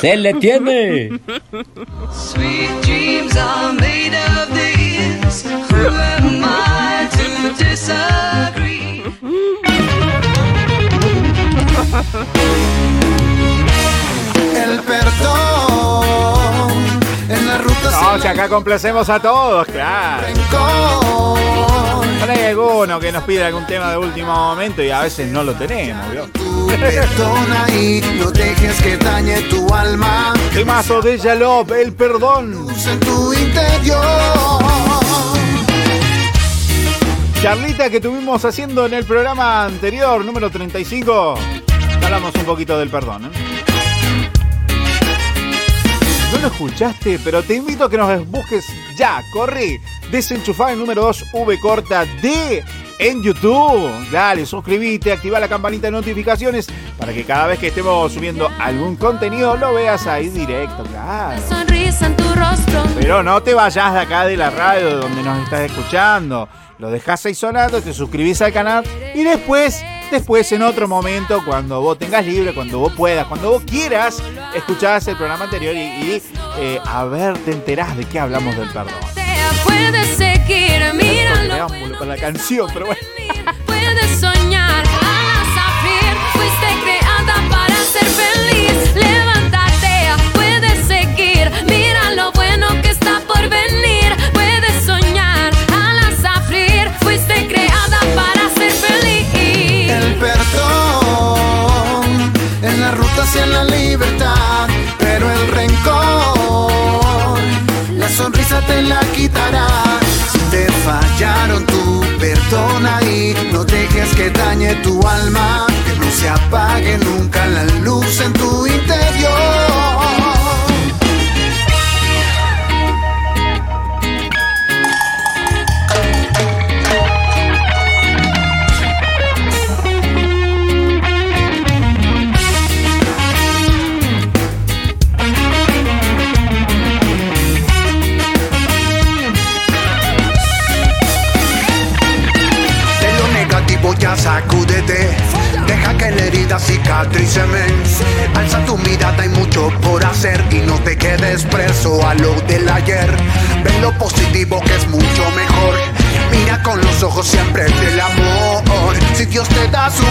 Se 0.00 0.16
le 0.16 0.34
tiene. 0.34 1.10
Sweet 2.12 2.70
dreams 2.82 3.36
are 3.36 3.72
made 3.74 4.14
of 4.14 4.48
these. 4.54 5.44
Who 5.70 5.86
am 5.86 6.44
I 6.44 7.08
to 7.10 7.52
disagree? 7.64 9.02
El 14.54 14.80
perdón 14.82 16.72
en 17.28 17.46
la 17.46 17.58
ruta 17.58 17.75
No, 17.90 18.20
si 18.20 18.26
acá 18.28 18.48
complacemos 18.48 19.08
a 19.08 19.20
todos, 19.20 19.66
claro. 19.66 20.26
Pero 22.20 22.32
hay 22.32 22.44
alguno 22.46 22.98
que 22.98 23.12
nos 23.12 23.22
pide 23.24 23.44
algún 23.44 23.66
tema 23.66 23.90
de 23.90 23.96
último 23.98 24.34
momento 24.34 24.82
y 24.82 24.90
a 24.90 25.02
veces 25.02 25.30
no 25.30 25.42
lo 25.44 25.54
tenemos, 25.54 26.10
¿vio? 26.10 26.28
Perdona 26.68 27.66
y 27.70 28.00
no 28.18 28.30
dejes 28.30 28.82
que 28.82 28.96
dañe 28.96 29.40
tu 29.42 29.72
alma 29.72 30.34
Temazo 30.52 31.00
de 31.00 31.18
Yalop, 31.18 31.70
el 31.72 31.92
perdón. 31.92 32.66
en 32.86 33.00
tu 33.00 33.32
interior. 33.32 34.04
Charlita 37.42 37.90
que 37.90 38.00
tuvimos 38.00 38.44
haciendo 38.44 38.86
en 38.86 38.94
el 38.94 39.04
programa 39.04 39.64
anterior, 39.64 40.24
número 40.24 40.50
35. 40.50 41.34
Hablamos 42.02 42.34
un 42.34 42.44
poquito 42.44 42.78
del 42.78 42.88
perdón, 42.88 43.26
¿eh? 43.26 43.55
No 46.32 46.38
lo 46.40 46.48
escuchaste, 46.48 47.20
pero 47.24 47.42
te 47.42 47.54
invito 47.54 47.84
a 47.84 47.90
que 47.90 47.96
nos 47.96 48.26
busques 48.28 48.66
ya, 48.96 49.22
corre. 49.32 49.80
Desenchufar 50.10 50.72
el 50.72 50.78
número 50.78 51.02
2, 51.02 51.26
V 51.32 51.60
corta 51.60 52.04
D 52.20 52.64
en 52.98 53.22
YouTube. 53.22 53.90
Dale, 54.10 54.44
suscríbete, 54.44 55.12
activa 55.12 55.38
la 55.38 55.48
campanita 55.48 55.86
de 55.86 55.92
notificaciones 55.92 56.66
para 56.98 57.12
que 57.12 57.24
cada 57.24 57.46
vez 57.46 57.58
que 57.58 57.68
estemos 57.68 58.12
subiendo 58.12 58.48
algún 58.58 58.96
contenido 58.96 59.56
lo 59.56 59.74
veas 59.74 60.06
ahí 60.06 60.28
directo, 60.28 60.82
claro. 60.84 61.40
Sonrisa 61.48 62.06
en 62.06 62.16
tu 62.16 62.24
rostro. 62.34 62.82
Pero 62.98 63.22
no 63.22 63.42
te 63.42 63.54
vayas 63.54 63.92
de 63.94 64.00
acá 64.00 64.24
de 64.24 64.36
la 64.36 64.50
radio 64.50 64.86
de 64.86 64.94
donde 64.96 65.22
nos 65.22 65.44
estás 65.44 65.60
escuchando. 65.60 66.48
Lo 66.78 66.90
dejas 66.90 67.24
ahí 67.24 67.34
sonando, 67.34 67.80
te 67.80 67.94
suscribís 67.94 68.42
al 68.42 68.52
canal 68.52 68.84
y 69.14 69.22
después, 69.22 69.82
después 70.10 70.50
en 70.52 70.62
otro 70.62 70.88
momento, 70.88 71.42
cuando 71.44 71.80
vos 71.80 71.98
tengas 71.98 72.24
libre, 72.24 72.54
cuando 72.54 72.78
vos 72.78 72.92
puedas, 72.94 73.26
cuando 73.26 73.50
vos 73.50 73.62
quieras, 73.64 74.22
escuchás 74.54 75.06
el 75.08 75.16
programa 75.16 75.44
anterior 75.44 75.74
y, 75.74 75.78
y, 75.78 76.22
eh, 76.58 76.80
a 76.84 77.04
ver, 77.04 77.38
te 77.38 77.52
enterás 77.52 77.96
de 77.96 78.04
qué 78.04 78.18
hablamos 78.18 78.56
del 78.56 78.68
perdón. 78.68 78.94
Puedes 79.64 80.16
seguir, 80.16 80.76
la 82.06 82.16
canción, 82.16 82.68
pero 82.72 82.86
bueno. 82.86 83.00
Puedes 83.66 84.20
soñar, 84.20 84.55
tu 114.96 115.06
alma, 115.06 115.66
que 115.84 115.98
no 115.98 116.10
se 116.10 116.28
apague 116.28 116.98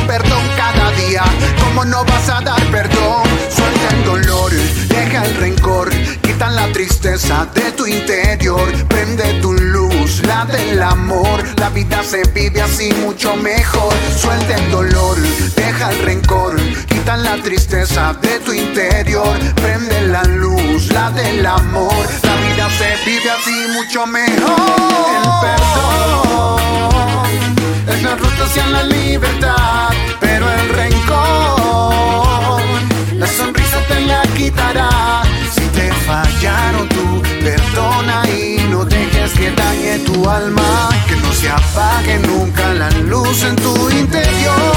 perdón 0.07 0.43
cada 0.55 0.91
día, 0.91 1.23
¿cómo 1.59 1.85
no 1.85 2.03
vas 2.05 2.29
a 2.29 2.41
dar 2.41 2.61
perdón? 2.71 3.23
Suelta 3.49 3.95
el 3.95 4.03
dolor, 4.03 4.51
deja 4.87 5.25
el 5.25 5.35
rencor, 5.35 5.89
quita 6.21 6.49
la 6.49 6.71
tristeza 6.71 7.47
de 7.53 7.71
tu 7.71 7.85
interior. 7.85 8.71
Prende 8.87 9.39
tu 9.41 9.53
luz, 9.53 10.21
la 10.25 10.45
del 10.45 10.81
amor. 10.81 11.43
La 11.57 11.69
vida 11.69 12.03
se 12.03 12.23
vive 12.33 12.61
así 12.61 12.91
mucho 12.93 13.35
mejor. 13.35 13.93
Suelta 14.17 14.55
el 14.55 14.71
dolor, 14.71 15.17
deja 15.55 15.91
el 15.91 15.99
rencor, 15.99 16.55
quita 16.87 17.17
la 17.17 17.37
tristeza 17.37 18.13
de 18.21 18.39
tu 18.39 18.53
interior. 18.53 19.37
Prende 19.55 20.07
la 20.07 20.23
luz, 20.23 20.91
la 20.91 21.11
del 21.11 21.45
amor. 21.45 22.05
La 22.23 22.35
vida 22.47 22.69
se 22.77 22.95
vive 23.05 23.29
así 23.31 23.67
mucho 23.73 24.05
mejor. 24.05 24.55
El 25.15 25.29
perdón 25.41 26.05
es 27.87 28.03
la 28.03 28.15
ruta 28.15 28.43
hacia 28.45 28.67
la 28.67 28.83
libertad, 28.83 29.89
pero 30.19 30.49
el 30.51 30.69
rencor, 30.69 32.61
la 33.13 33.27
sonrisa 33.27 33.79
te 33.87 34.01
la 34.01 34.21
quitará. 34.35 35.23
Si 35.53 35.61
te 35.77 35.91
fallaron, 36.07 36.89
tú 36.89 37.21
perdona 37.43 38.23
y 38.29 38.67
no 38.69 38.85
dejes 38.85 39.33
que 39.33 39.51
dañe 39.51 39.99
tu 39.99 40.29
alma, 40.29 40.89
que 41.07 41.15
no 41.15 41.31
se 41.33 41.49
apague 41.49 42.19
nunca 42.19 42.73
la 42.73 42.89
luz 42.91 43.43
en 43.43 43.55
tu 43.55 43.89
interior. 43.89 44.74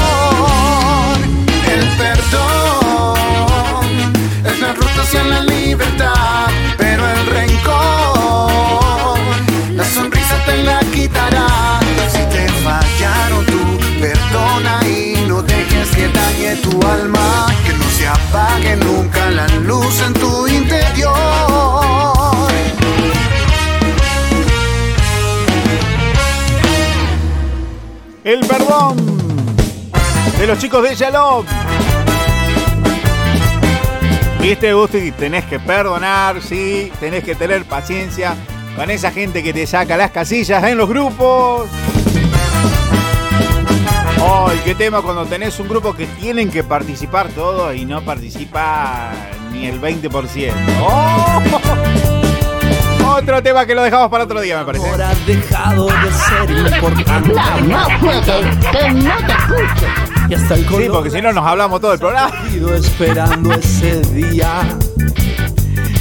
Tu 16.57 16.79
alma, 16.87 17.47
que 17.65 17.73
no 17.73 17.89
se 17.89 18.07
apague 18.07 18.75
nunca 18.75 19.29
la 19.29 19.47
luz 19.59 20.01
en 20.01 20.13
tu 20.13 20.47
interior. 20.47 21.09
El 28.23 28.39
perdón 28.41 28.97
de 30.37 30.47
los 30.47 30.59
chicos 30.59 30.83
de 30.83 30.95
Shalom. 30.95 31.45
Viste, 34.41 34.73
Gusti, 34.73 35.11
tenés 35.11 35.45
que 35.45 35.59
perdonar, 35.59 36.41
sí, 36.41 36.91
tenés 36.99 37.23
que 37.23 37.35
tener 37.35 37.65
paciencia 37.65 38.35
con 38.75 38.89
esa 38.89 39.11
gente 39.11 39.43
que 39.43 39.51
te 39.51 39.67
saca 39.67 39.97
las 39.97 40.11
casillas 40.11 40.63
en 40.63 40.77
los 40.77 40.87
grupos. 40.87 41.69
Ay, 44.21 44.59
qué 44.65 44.75
tema 44.75 45.01
cuando 45.01 45.25
tenés 45.25 45.59
un 45.59 45.67
grupo 45.67 45.93
que 45.95 46.05
tienen 46.05 46.51
que 46.51 46.63
participar 46.63 47.29
todos 47.29 47.75
y 47.75 47.85
no 47.85 48.01
participa 48.01 49.11
ni 49.51 49.65
el 49.67 49.79
20%. 49.81 50.53
¡Oh! 50.81 51.41
Otro 53.17 53.43
tema 53.43 53.65
que 53.65 53.75
lo 53.75 53.83
dejamos 53.83 54.09
para 54.09 54.23
otro 54.23 54.39
día, 54.41 54.59
me 54.59 54.65
parece. 54.65 54.89
Ahora 54.89 55.09
has 55.09 55.25
dejado 55.25 55.87
de 55.87 56.11
ser 56.11 56.51
importante. 56.75 57.33
No, 57.33 57.61
no 57.61 57.99
juegues, 57.99 58.25
que 58.71 58.89
no 58.91 59.17
te 59.17 59.31
escucho. 59.31 59.85
Y 60.29 60.33
hasta 60.35 60.53
el 60.55 60.67
Sí, 60.67 60.87
porque 60.91 61.09
si 61.09 61.21
no 61.21 61.33
nos 61.33 61.45
hablamos 61.45 61.81
todo 61.81 61.93
el 61.93 61.99
programa. 61.99 62.29
colorido 62.29 62.75
esperando 62.75 63.53
ese 63.53 64.01
día. 64.13 64.61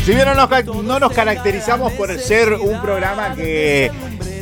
Si 0.04 0.14
bien 0.14 0.26
no 0.26 0.34
nos, 0.34 0.66
no 0.84 0.98
nos 1.00 1.12
caracterizamos 1.12 1.92
por 1.92 2.16
ser 2.18 2.54
un 2.54 2.80
programa 2.80 3.34
que 3.34 3.90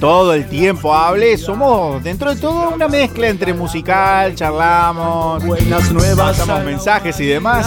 todo 0.01 0.35
el 0.35 0.49
tiempo 0.49 0.95
hable, 0.95 1.37
somos 1.39 2.03
dentro 2.03 2.35
de 2.35 2.41
todo 2.41 2.71
una 2.75 2.89
mezcla 2.89 3.29
entre 3.29 3.55
musical, 3.55 4.35
charlamos, 4.35 5.45
buenas 5.45 5.93
nuevas, 5.93 6.37
pasamos 6.37 6.65
mensajes 6.65 7.19
y 7.21 7.27
demás. 7.27 7.67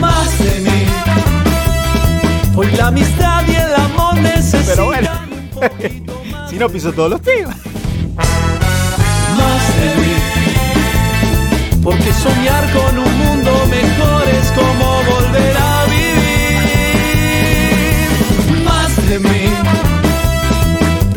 Más 0.00 0.38
de 0.38 0.60
mí. 0.60 0.86
Hoy 2.56 2.70
la 2.76 2.88
amistad 2.88 3.44
y 3.46 3.54
el 3.54 3.74
amor 3.74 4.14
necesitan 4.16 4.64
Pero 4.66 4.86
bueno, 4.86 5.10
si 6.50 6.58
no 6.58 6.68
piso 6.68 6.92
todos 6.92 7.10
los 7.10 7.22
temas. 7.22 7.56
más 8.16 9.76
de 9.80 9.94
mí. 10.00 10.14
Porque 11.82 12.12
soñar 12.12 12.70
con 12.72 12.98
un 12.98 13.18
mundo 13.18 13.50
mejor 13.70 14.28
es 14.28 14.52
como 14.52 15.02
volver 15.04 15.56
a 15.56 15.84
vivir. 15.86 16.04
Más 18.64 19.08
de 19.08 19.18
mí. 19.20 19.87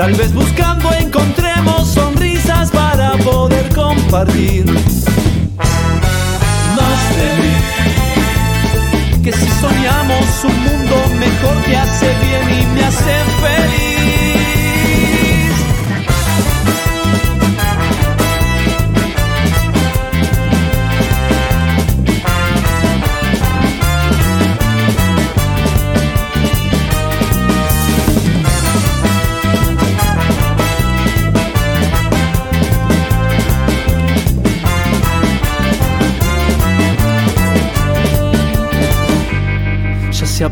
Tal 0.02 0.14
vez 0.16 0.34
buscando 0.34 0.92
encontremos 0.94 1.88
sonrisas 1.90 2.72
para 2.72 3.12
poder 3.18 3.70
compartir. 3.76 4.66
Más 4.66 4.82
de. 7.16 7.30
Que 9.22 9.32
si 9.32 9.48
soñamos 9.62 10.44
un 10.44 10.60
mundo 10.64 10.96
mejor 11.20 11.56
te 11.66 11.78
hace 11.78 12.08
bien 12.20 12.50
y 12.50 12.66
me 12.74 12.84
hace 12.84 13.14
feliz. 13.44 13.91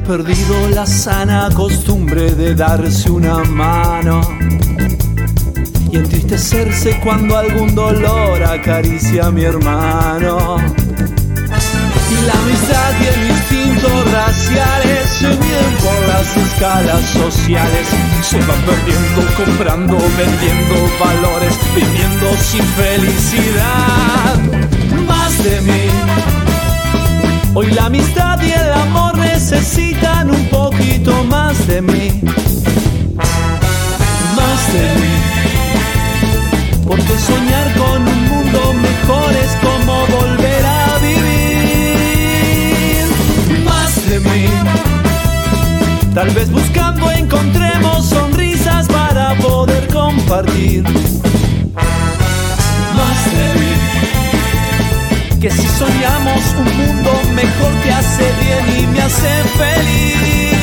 Perdido 0.10 0.70
la 0.70 0.88
sana 0.88 1.50
costumbre 1.54 2.32
de 2.32 2.56
darse 2.56 3.12
una 3.12 3.44
mano. 3.44 4.22
y 5.92 5.98
entristecerse 5.98 7.00
cuando 7.04 7.38
algún 7.38 7.76
dolor 7.76 8.44
acaricia 8.44 9.28
a 9.28 9.32
mi 9.32 9.44
hermano. 9.44 10.58
Y 12.12 12.26
la 12.26 12.34
amistad 12.34 12.92
y 13.02 13.06
el 13.06 13.30
instinto 13.30 13.88
raciales 14.12 15.10
se 15.20 15.28
miden 15.28 15.74
por 15.86 16.00
las 16.08 16.38
escalas 16.38 17.06
sociales. 17.12 17.88
Se 18.24 18.40
van 18.40 18.62
perdiendo, 18.62 19.22
comprando, 19.38 19.96
vendiendo 20.18 20.76
valores, 21.00 21.54
viviendo 21.76 22.28
sin 22.42 22.64
felicidad. 22.64 24.36
Más 25.08 25.44
de 25.44 25.62
mí. 25.62 26.59
Hoy 27.56 27.72
la 27.72 27.86
amistad 27.86 28.40
y 28.42 28.52
el 28.52 28.74
amor 28.74 29.18
necesitan 29.18 30.30
un 30.30 30.46
poquito 30.50 31.24
más 31.24 31.66
de 31.68 31.82
mí. 31.82 32.22
Más 34.36 34.74
de 34.74 34.96
mí. 35.02 35.16
Porque 36.88 37.18
soñar 37.18 37.74
con 37.74 38.08
un 38.08 38.30
mundo 38.30 38.74
mejor 38.74 39.32
es 39.34 39.56
como 39.66 40.06
volver 40.08 40.66
a 40.66 40.98
vivir. 41.00 42.36
Más 43.66 44.10
de 44.10 44.20
mí. 44.20 44.46
Tal 46.14 46.30
vez 46.30 46.52
buscando 46.52 47.10
encontremos 47.12 48.06
sonrisas 48.06 48.88
para 48.88 49.34
poder 49.36 49.88
compartir. 49.88 50.84
Más 52.94 53.26
de 53.34 53.60
mí. 53.60 53.89
Que 55.42 55.50
si 55.50 55.68
soñamos 55.70 56.56
un 56.58 56.78
mundo 56.78 57.12
mejor 57.34 57.74
te 57.82 57.92
hace 57.94 58.24
bien 58.42 58.84
y 58.84 58.88
me 58.88 59.02
hace 59.02 59.30
feliz. 59.58 60.59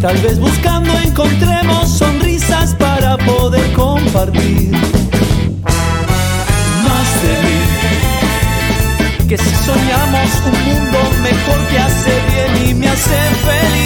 Tal 0.00 0.16
vez 0.22 0.38
buscando 0.38 0.90
encontremos 1.04 1.86
sonrisas 1.90 2.74
para 2.76 3.18
poder 3.18 3.70
compartir. 3.74 4.70
Más 6.88 7.22
de 7.22 7.34
mí. 7.44 7.60
Que 9.28 9.36
si 9.36 9.54
soñamos 9.56 10.30
un 10.46 10.64
mundo 10.64 10.98
mejor 11.22 11.58
te 11.70 11.78
hace 11.78 12.12
bien 12.30 12.70
y 12.70 12.74
me 12.74 12.88
hace 12.88 13.18
feliz. 13.44 13.79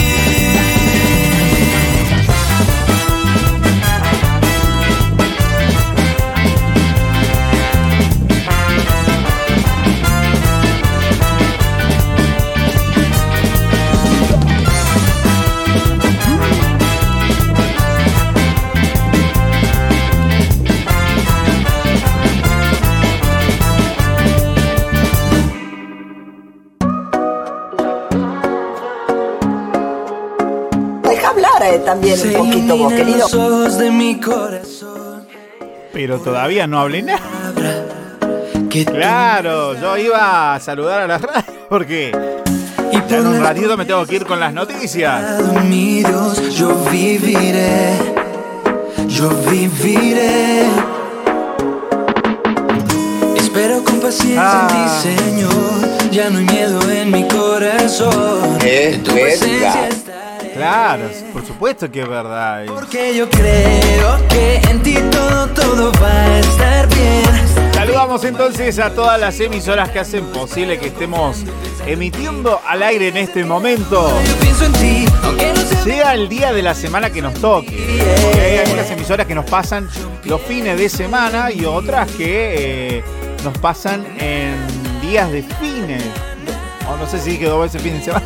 También 32.01 32.35
un 32.41 32.49
poquito 32.49 32.77
vos, 32.77 32.93
querido. 32.93 33.69
de 33.69 33.91
mi 33.91 34.19
corazón. 34.19 35.25
Pero 35.93 36.19
todavía 36.19 36.67
no 36.67 36.79
hablé 36.79 37.01
nada. 37.01 37.21
Claro, 38.85 39.73
yo 39.79 39.97
iba 39.97 40.55
a 40.55 40.59
saludar 40.59 41.03
a 41.03 41.07
la 41.07 41.17
radio 41.17 41.53
porque 41.69 42.11
ya 43.07 43.17
en 43.17 43.27
un 43.27 43.39
ratito 43.39 43.77
me 43.77 43.85
tengo 43.85 44.05
que 44.05 44.15
ir 44.17 44.25
con 44.25 44.37
las 44.39 44.53
noticias. 44.53 45.39
Yo 46.57 46.75
viviré, 46.91 47.93
yo 49.07 49.29
viviré. 49.49 50.63
Espero 53.37 53.81
con 53.83 53.99
paciencia 54.01 54.41
Ah. 54.43 54.67
en 54.69 55.15
ti, 55.15 55.23
Señor. 55.23 56.11
Ya 56.11 56.29
no 56.29 56.39
hay 56.39 56.45
miedo 56.45 56.91
en 56.91 57.11
mi 57.11 57.25
corazón. 57.29 58.57
Tu 58.59 59.11
presencia 59.13 59.89
Claro, 60.53 61.03
supuesto 61.55 61.89
que 61.89 62.01
es 62.01 62.09
verdad. 62.09 62.65
Porque 62.67 63.15
yo 63.15 63.29
creo 63.29 64.27
que 64.27 64.57
en 64.69 64.83
ti 64.83 64.95
todo, 65.09 65.47
todo 65.47 65.91
va 66.03 66.11
a 66.11 66.39
estar 66.39 66.87
bien. 66.89 67.73
Saludamos 67.73 68.25
entonces 68.25 68.77
a 68.77 68.89
todas 68.89 69.17
las 69.17 69.39
emisoras 69.39 69.89
que 69.89 69.99
hacen 69.99 70.25
posible 70.33 70.77
que 70.77 70.87
estemos 70.87 71.45
emitiendo 71.87 72.59
al 72.67 72.83
aire 72.83 73.07
en 73.07 73.15
este 73.15 73.45
momento. 73.45 74.11
Sea 75.85 76.13
el 76.13 76.27
día 76.27 76.51
de 76.51 76.61
la 76.61 76.73
semana 76.73 77.09
que 77.09 77.21
nos 77.21 77.35
toque. 77.35 78.01
Porque 78.21 78.41
hay 78.41 78.57
algunas 78.57 78.91
emisoras 78.91 79.25
que 79.25 79.35
nos 79.35 79.45
pasan 79.45 79.87
los 80.25 80.41
fines 80.41 80.77
de 80.77 80.89
semana 80.89 81.51
y 81.51 81.63
otras 81.63 82.11
que 82.11 82.97
eh, 82.97 83.03
nos 83.45 83.57
pasan 83.59 84.05
en 84.19 84.55
días 85.01 85.31
de 85.31 85.41
fines. 85.41 86.03
O 86.91 86.97
no 86.97 87.07
sé 87.07 87.17
si 87.17 87.37
dos 87.37 87.61
veces 87.61 87.81
fin 87.81 87.93
de 87.93 88.03
semana. 88.03 88.25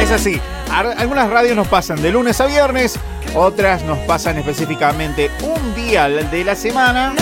Es 0.00 0.12
así. 0.12 0.40
Algunas 0.72 1.28
radios 1.28 1.54
nos 1.54 1.68
pasan 1.68 2.00
de 2.00 2.10
lunes 2.10 2.40
a 2.40 2.46
viernes, 2.46 2.98
otras 3.34 3.82
nos 3.82 3.98
pasan 3.98 4.38
específicamente 4.38 5.30
un 5.42 5.74
día 5.74 6.08
de 6.08 6.44
la 6.44 6.54
semana 6.54 7.12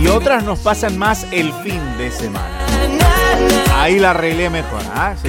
y 0.00 0.06
otras 0.06 0.44
nos 0.44 0.60
pasan 0.60 0.96
más 0.96 1.26
el 1.32 1.52
fin 1.64 1.80
de 1.98 2.10
semana. 2.12 2.46
Ahí 3.76 3.98
la 3.98 4.10
arreglé 4.10 4.48
mejor. 4.48 4.80
¿ah? 4.94 5.14
Sí. 5.20 5.28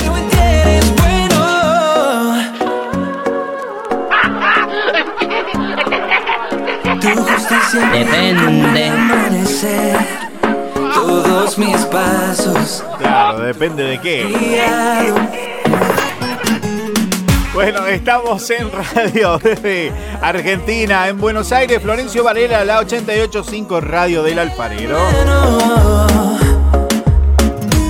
Tu 6.99 7.09
justicia 7.15 7.89
Depende. 7.91 8.89
amanecer 8.89 9.97
todos 10.93 11.57
mis 11.57 11.77
pasos. 11.85 12.83
Claro, 12.99 13.39
depende 13.39 13.83
de 13.83 13.99
qué. 13.99 15.50
Bueno, 17.61 17.85
estamos 17.85 18.49
en 18.49 18.71
radio 18.71 19.37
desde 19.43 19.91
Argentina, 20.19 21.07
en 21.07 21.19
Buenos 21.19 21.51
Aires, 21.51 21.79
Florencio 21.79 22.23
Varela, 22.23 22.65
la 22.65 22.79
885 22.79 23.81
Radio 23.81 24.23
del 24.23 24.39
Alfarero. 24.39 24.97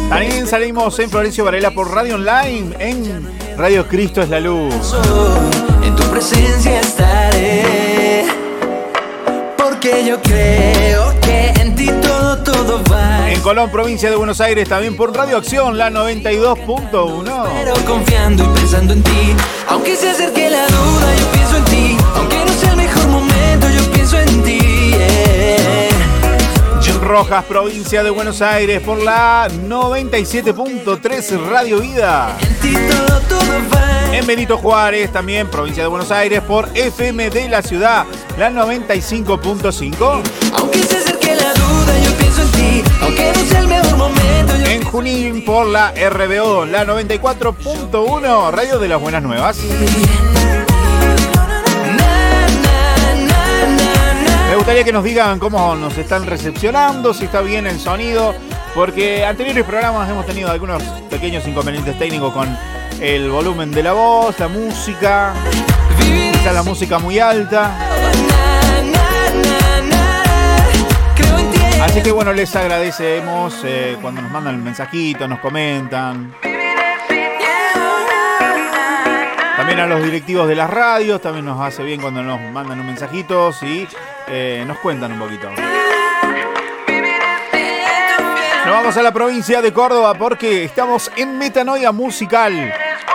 También 0.10 0.46
salimos 0.46 1.00
en 1.00 1.10
Florencio 1.10 1.46
Varela 1.46 1.72
por 1.72 1.90
Radio 1.90 2.16
Online, 2.16 2.76
en 2.80 3.58
Radio 3.58 3.88
Cristo 3.88 4.22
es 4.22 4.28
la 4.28 4.42
Luz. 4.42 4.94
En 5.86 5.96
tu 5.96 6.04
presencia 6.04 6.82
estaré. 6.82 8.26
Porque 9.58 10.04
yo 10.06 10.22
creo 10.22 11.14
que 11.22 11.41
En 13.28 13.42
Colón, 13.42 13.72
provincia 13.72 14.12
de 14.12 14.16
Buenos 14.16 14.40
Aires, 14.40 14.70
también 14.70 14.96
por 14.96 15.16
Radio 15.16 15.38
Acción, 15.38 15.80
la 15.80 15.90
92.1. 15.90 17.44
Pero 17.58 17.74
confiando 17.88 18.44
y 18.44 18.48
pensando 18.60 18.94
en 18.94 19.02
ti. 19.02 19.36
Aunque 19.68 19.96
se 19.96 20.12
acerque 20.12 20.48
la 20.48 20.68
duda, 20.68 21.16
yo 21.20 21.26
pienso 21.32 21.58
en 21.58 21.66
ti. 21.66 21.98
Aunque 22.16 22.46
no 22.46 22.54
sea 22.54 22.70
el 22.72 22.78
mejor 22.78 23.08
momento, 23.08 23.68
yo 23.68 23.92
pienso 23.92 24.20
en 24.20 24.44
ti. 24.44 24.60
yeah. 24.60 25.88
Rojas, 27.02 27.44
provincia 27.46 28.04
de 28.04 28.12
Buenos 28.12 28.44
Aires, 28.44 28.80
por 28.82 29.02
la 29.02 29.48
97.3 29.50 31.50
Radio 31.50 31.80
Vida. 31.80 32.38
En 34.14 34.28
Benito 34.28 34.58
Juárez, 34.58 35.12
también 35.12 35.50
provincia 35.50 35.82
de 35.84 35.90
Buenos 35.90 36.12
Aires, 36.12 36.42
por 36.42 36.70
FM 36.76 37.30
de 37.32 37.50
la 37.50 37.64
ciudad, 37.64 38.06
la 38.38 38.52
95.5. 38.52 40.22
Aunque 40.58 40.84
se 40.84 40.98
acerque 40.98 41.31
En 44.66 44.84
Junín, 44.84 45.44
por 45.46 45.68
la 45.68 45.92
RBO, 45.92 46.66
la 46.66 46.86
94.1, 46.86 48.52
Radio 48.52 48.80
de 48.80 48.88
las 48.88 49.02
Buenas 49.02 49.22
Nuevas. 49.24 49.58
Me 54.50 54.56
gustaría 54.56 54.84
que 54.84 54.92
nos 54.92 55.04
digan 55.04 55.40
cómo 55.40 55.76
nos 55.76 55.98
están 55.98 56.26
recepcionando, 56.26 57.14
si 57.14 57.26
está 57.26 57.42
bien 57.42 57.68
el 57.68 57.80
sonido, 57.80 58.34
porque 58.76 59.26
anteriores 59.26 59.64
programas 59.64 60.10
hemos 60.10 60.26
tenido 60.26 60.52
algunos 60.52 60.84
pequeños 61.10 61.48
inconvenientes 61.48 61.98
técnicos 61.98 62.34
con 62.34 62.58
el 63.00 63.30
volumen 63.30 63.72
de 63.72 63.84
la 63.84 63.94
voz, 63.94 64.40
la 64.40 64.48
música. 64.48 65.34
Quizás 66.00 66.54
la 66.54 66.64
música 66.64 67.00
muy 67.00 67.20
alta. 67.20 67.72
Así 71.82 72.04
que 72.04 72.12
bueno, 72.12 72.32
les 72.32 72.56
agradecemos 72.56 73.60
eh, 73.66 73.98
cuando 74.00 74.22
nos 74.22 74.32
mandan 74.32 74.54
el 74.54 74.62
mensajito, 74.62 75.28
nos 75.28 75.40
comentan. 75.40 76.32
También 79.58 79.80
a 79.80 79.88
los 79.88 80.04
directivos 80.04 80.48
de 80.48 80.56
las 80.56 80.70
radios, 80.70 81.20
también 81.22 81.46
nos 81.46 81.60
hace 81.60 81.84
bien 81.84 82.00
cuando 82.00 82.22
nos 82.22 82.40
mandan 82.40 82.80
un 82.80 82.86
mensajito 82.86 83.50
y 83.64 83.88
eh, 84.28 84.64
nos 84.68 84.78
cuentan 84.78 85.14
un 85.14 85.20
poquito. 85.20 85.50
Nos 88.66 88.76
vamos 88.76 88.96
a 88.96 89.02
la 89.02 89.12
provincia 89.12 89.60
de 89.62 89.74
Córdoba 89.74 90.14
porque 90.14 90.64
estamos 90.64 91.12
en 91.18 91.40
Metanoia 91.40 91.92
Musical, 91.92 92.54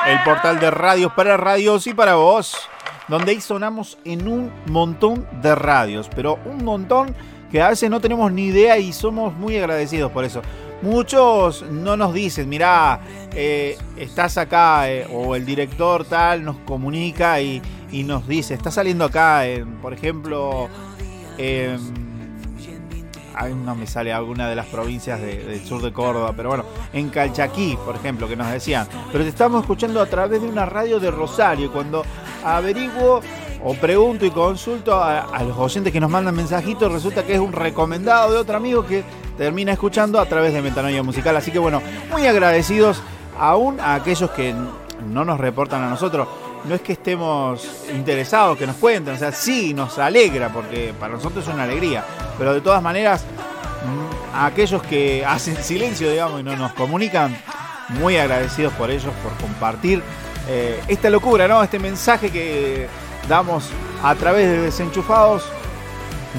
el 0.07 0.23
portal 0.25 0.59
de 0.59 0.73
radios 0.73 1.13
para 1.13 1.37
radios 1.37 1.87
y 1.87 1.95
para 1.95 2.17
vos, 2.17 2.69
donde 3.07 3.31
ahí 3.31 3.41
sonamos 3.41 3.97
en 4.05 4.27
un 4.27 4.53
montón 4.67 5.25
de 5.41 5.55
radios, 5.55 6.11
pero 6.15 6.41
un 6.45 6.65
montón 6.65 7.15
que 7.51 7.61
a 7.61 7.69
veces 7.71 7.91
no 7.91 8.01
tenemos 8.01 8.33
ni 8.33 8.47
idea 8.47 8.79
y 8.79 8.93
somos 8.93 9.35
muy 9.35 9.57
agradecidos 9.57 10.11
por 10.13 10.25
eso. 10.25 10.43
Muchos 10.83 11.63
no 11.71 11.97
nos 11.97 12.13
dicen, 12.13 12.49
mirá, 12.49 13.01
eh, 13.35 13.79
estás 13.97 14.37
acá, 14.37 14.91
eh, 14.91 15.07
o 15.11 15.35
el 15.35 15.47
director 15.47 16.05
tal 16.05 16.45
nos 16.45 16.59
comunica 16.59 17.41
y, 17.41 17.63
y 17.91 18.03
nos 18.03 18.29
dice, 18.29 18.55
está 18.55 18.71
saliendo 18.71 19.05
acá, 19.05 19.47
en, 19.47 19.77
por 19.77 19.95
ejemplo, 19.95 20.69
em, 21.39 21.79
ay, 23.37 23.55
no 23.55 23.75
me 23.75 23.87
sale 23.87 24.13
alguna 24.13 24.49
de 24.49 24.57
las 24.57 24.67
provincias 24.67 25.21
de- 25.21 25.45
del 25.45 25.65
sur 25.65 25.83
de 25.83 25.93
Córdoba, 25.93 26.33
pero 26.37 26.49
bueno, 26.49 26.65
en 26.93 27.11
Calchaquí, 27.11 27.79
por 27.85 27.95
ejemplo, 27.97 28.27
que 28.27 28.35
nos 28.37 28.51
decían, 28.51 28.87
pero 29.13 29.23
te 29.25 29.31
estamos 29.31 29.61
escuchando 29.61 30.01
a 30.01 30.07
través 30.07 30.41
de 30.43 30.49
una 30.49 30.65
radio 30.67 30.99
de 30.99 31.11
Rosario, 31.11 31.71
cuando 31.73 32.03
averiguo 32.45 33.21
o 33.65 33.75
pregunto 33.75 34.25
y 34.25 34.31
consulto 34.31 34.95
a, 34.95 35.21
a 35.23 35.43
los 35.43 35.57
oyentes 35.59 35.93
que 35.93 36.01
nos 36.01 36.11
mandan 36.11 36.35
mensajitos, 36.35 36.93
resulta 36.93 37.25
que 37.25 37.35
es 37.35 37.41
un 37.41 37.53
recomendado 37.53 38.33
de 38.33 38.39
otro 38.39 38.57
amigo 38.57 38.87
que 38.87 39.03
termina 39.37 39.73
escuchando 39.73 40.21
a 40.21 40.27
través 40.27 40.53
de 40.55 40.63
Metanoia 40.63 41.03
Musical, 41.03 41.37
así 41.37 41.51
que 41.51 41.59
bueno, 41.59 41.83
muy 42.11 42.27
agradecidos 42.27 43.03
aún 43.39 43.81
a 43.81 43.95
aquellos 43.95 44.31
que 44.31 44.55
no 45.13 45.25
nos 45.25 45.39
reportan 45.39 45.83
a 45.83 45.91
nosotros. 45.91 46.27
No 46.69 46.75
es 46.75 46.81
que 46.81 46.95
estemos 46.95 47.65
interesados, 47.95 48.59
que 48.59 48.67
nos 48.67 48.77
cuenten, 48.77 49.15
o 49.15 49.19
sea, 49.19 49.31
sí 49.31 49.73
nos 49.73 49.99
alegra, 49.99 50.49
porque 50.49 50.93
para 50.99 51.15
nosotros 51.15 51.47
es 51.47 51.55
una 51.55 51.63
alegría, 51.63 52.05
pero 52.39 52.53
de 52.53 52.61
todas 52.61 52.83
maneras, 52.83 53.25
mm, 53.85 54.35
a 54.35 54.47
aquellos 54.47 54.83
que 54.83 55.25
hacen 55.29 55.57
silencio, 55.63 56.11
digamos, 56.11 56.41
y 56.41 56.43
no 56.43 56.57
nos 56.57 56.73
comunican, 56.73 57.37
muy 57.89 58.17
agradecidos 58.17 58.73
por 58.73 58.91
ellos, 58.91 59.13
por 59.23 59.33
compartir 59.35 60.03
eh, 60.49 60.83
esta 60.89 61.09
locura, 61.09 61.47
¿no? 61.47 61.63
Este 61.63 61.79
mensaje 61.79 62.31
que 62.31 62.89
damos 63.29 63.71
a 64.03 64.15
través 64.17 64.49
de 64.49 64.63
desenchufados, 64.63 65.45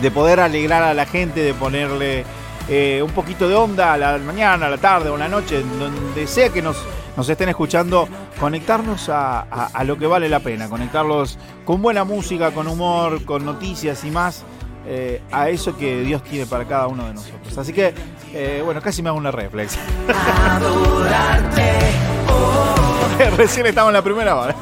de 0.02 0.12
poder 0.12 0.42
alegrar 0.42 0.84
a 0.84 0.94
la 0.94 1.06
gente, 1.06 1.42
de 1.42 1.54
ponerle 1.54 2.26
eh, 2.70 3.02
un 3.04 3.12
poquito 3.12 3.48
de 3.48 3.56
onda 3.56 3.94
a 3.94 3.98
la 3.98 4.18
mañana, 4.18 4.68
a 4.68 4.70
la 4.70 4.78
tarde 4.78 5.10
o 5.10 5.16
a 5.16 5.18
la 5.18 5.30
noche, 5.30 5.64
donde 5.80 6.28
sea 6.28 6.50
que 6.50 6.62
nos, 6.62 6.78
nos 7.16 7.28
estén 7.30 7.50
escuchando, 7.50 8.08
conectarnos 8.40 9.10
a, 9.10 9.42
a- 9.42 9.84
lo 9.84 9.98
que 9.98 10.08
vale 10.08 10.30
la 10.30 10.40
pena, 10.40 10.70
conectarlos 10.70 11.38
con 11.66 11.82
buena 11.82 12.04
música, 12.04 12.52
con 12.52 12.68
humor, 12.68 13.24
con 13.26 13.46
noticias 13.46 14.04
y 14.04 14.12
más. 14.12 14.44
eh, 14.90 15.22
a 15.34 15.50
eso 15.50 15.76
que 15.76 16.00
Dios 16.02 16.24
tiene 16.24 16.46
para 16.46 16.64
cada 16.66 16.88
uno 16.88 17.08
de 17.08 17.14
nosotros. 17.16 17.58
Así 17.58 17.74
que, 17.74 17.94
eh, 18.34 18.62
bueno, 18.64 18.80
casi 18.82 19.02
me 19.04 19.10
hago 19.10 19.18
una 19.18 19.32
reflex. 19.32 19.78
Recién 23.38 23.66
estamos 23.66 23.90
en 23.90 23.94
la 23.96 24.02
primera 24.02 24.36
hora. 24.38 24.56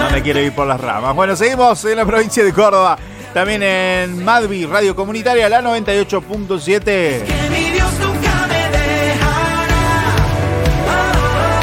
No 0.00 0.10
me 0.10 0.22
quiero 0.22 0.40
ir 0.40 0.54
por 0.54 0.66
las 0.66 0.78
ramas. 0.80 1.14
Bueno, 1.14 1.34
seguimos 1.36 1.82
en 1.86 1.96
la 1.96 2.04
provincia 2.04 2.44
de 2.44 2.52
Córdoba. 2.52 2.98
También 3.32 3.62
en 3.62 4.22
Madvi, 4.24 4.66
Radio 4.66 4.94
Comunitaria, 4.94 5.48
la 5.48 5.62
98.7. 5.62 7.51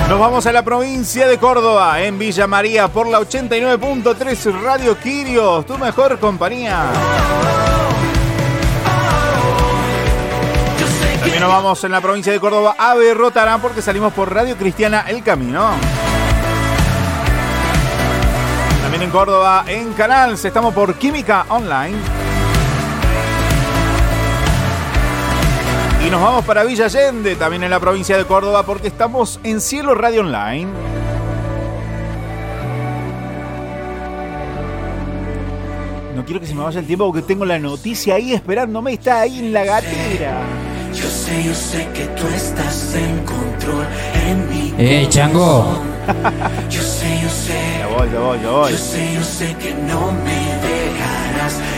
Nos 0.10 0.20
vamos 0.20 0.47
a 0.47 0.51
la 0.51 0.64
provincia 0.64 1.28
de 1.28 1.38
Córdoba, 1.38 2.01
en 2.01 2.18
Villa 2.18 2.47
María, 2.47 2.88
por 2.88 3.05
la 3.05 3.20
89.3 3.20 4.60
Radio 4.60 4.97
Quirios, 4.97 5.68
tu 5.68 5.78
mejor 5.78 6.18
compañía. 6.18 6.88
También 11.20 11.41
nos 11.41 11.49
vamos 11.49 11.84
en 11.84 11.91
la 11.91 12.01
provincia 12.01 12.34
de 12.34 12.39
Córdoba 12.39 12.76
a 12.76 12.95
Berrotarán 12.95 13.62
porque 13.62 13.84
salimos 13.84 14.12
por 14.12 14.34
Radio 14.34 14.57
Cristiana 14.57 15.05
El 15.07 15.22
Camino. 15.22 15.70
También 18.82 19.03
en 19.03 19.12
Córdoba, 19.12 19.64
en 19.68 19.93
Canals, 19.93 20.43
estamos 20.43 20.74
por 20.74 20.95
Química 20.95 21.45
Online. 21.49 22.28
Y 26.05 26.09
nos 26.09 26.21
vamos 26.21 26.45
para 26.45 26.63
Villa 26.63 26.85
Allende, 26.85 27.35
también 27.35 27.63
en 27.63 27.69
la 27.71 27.79
provincia 27.79 28.17
de 28.17 28.25
Córdoba, 28.25 28.63
porque 28.63 28.87
estamos 28.87 29.39
en 29.43 29.59
Cielo 29.61 29.93
Radio 29.95 30.21
Online. 30.21 30.67
No 36.15 36.25
quiero 36.25 36.39
que 36.39 36.47
se 36.47 36.55
me 36.55 36.63
vaya 36.63 36.79
el 36.79 36.85
tiempo 36.87 37.05
porque 37.05 37.21
tengo 37.21 37.45
la 37.45 37.59
noticia 37.59 38.15
ahí 38.15 38.33
esperándome, 38.33 38.93
está 38.93 39.21
ahí 39.21 39.39
en 39.39 39.53
la 39.53 39.63
gatera. 39.65 40.41
Yo 40.93 41.05
sé, 41.09 41.43
yo 41.43 41.53
sé 41.53 41.87
que 41.93 42.05
tú 42.19 42.27
estás 42.27 42.95
en 42.95 43.19
control 43.25 43.85
en 44.27 44.49
mi 44.49 44.73
Eh, 44.77 45.05
chango. 45.09 45.79
Yo 46.69 46.81
sé, 46.81 47.19
yo 47.21 47.29
sé. 47.29 47.53
Ya 47.79 47.87
voy, 47.87 48.09
ya 48.11 48.19
voy, 48.19 48.39
ya 48.41 48.49
voy. 48.49 48.71
Yo 48.71 48.77
sé, 48.77 49.13
yo 49.13 49.23
sé 49.23 49.55
que 49.57 49.73
no 49.73 50.11
me 50.11 50.68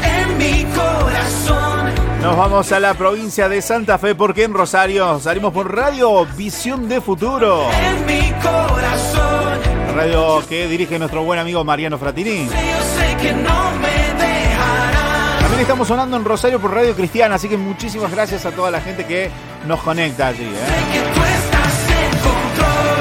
en 0.04 0.38
mi 0.38 0.66
corazón. 0.74 1.92
Nos 2.22 2.38
vamos 2.38 2.72
a 2.72 2.80
la 2.80 2.94
provincia 2.94 3.50
de 3.50 3.62
Santa 3.62 3.98
Fe 3.98 4.14
porque 4.14 4.44
en 4.44 4.54
Rosario 4.54 5.20
salimos 5.20 5.54
por 5.54 5.76
Radio 5.76 6.26
Visión 6.38 6.88
de 6.88 7.02
Futuro. 7.02 7.68
En 7.72 8.06
mi 8.06 8.32
corazón. 8.42 9.60
Radio 9.96 10.44
que 10.48 10.68
dirige 10.68 11.00
nuestro 11.00 11.24
buen 11.24 11.40
amigo 11.40 11.64
Mariano 11.64 11.98
Fratini. 11.98 12.46
Yo 12.46 12.52
sé 12.52 13.18
que 13.22 13.34
no 13.34 13.72
me 13.72 14.24
dejarás. 14.24 15.40
También 15.42 15.62
estamos 15.62 15.88
sonando 15.88 16.16
en 16.16 16.24
Rosario 16.24 16.60
por 16.60 16.74
Radio 16.74 16.96
Cristiana, 16.96 17.36
así 17.36 17.50
que 17.50 17.58
muchísimas 17.58 18.12
gracias 18.12 18.46
a 18.46 18.52
toda 18.52 18.72
la 18.72 18.82
gente 18.82 19.06
que 19.06 19.30
nos 19.68 19.82
conecta 19.82 20.28
allí. 20.28 20.44
¿eh? 20.44 21.32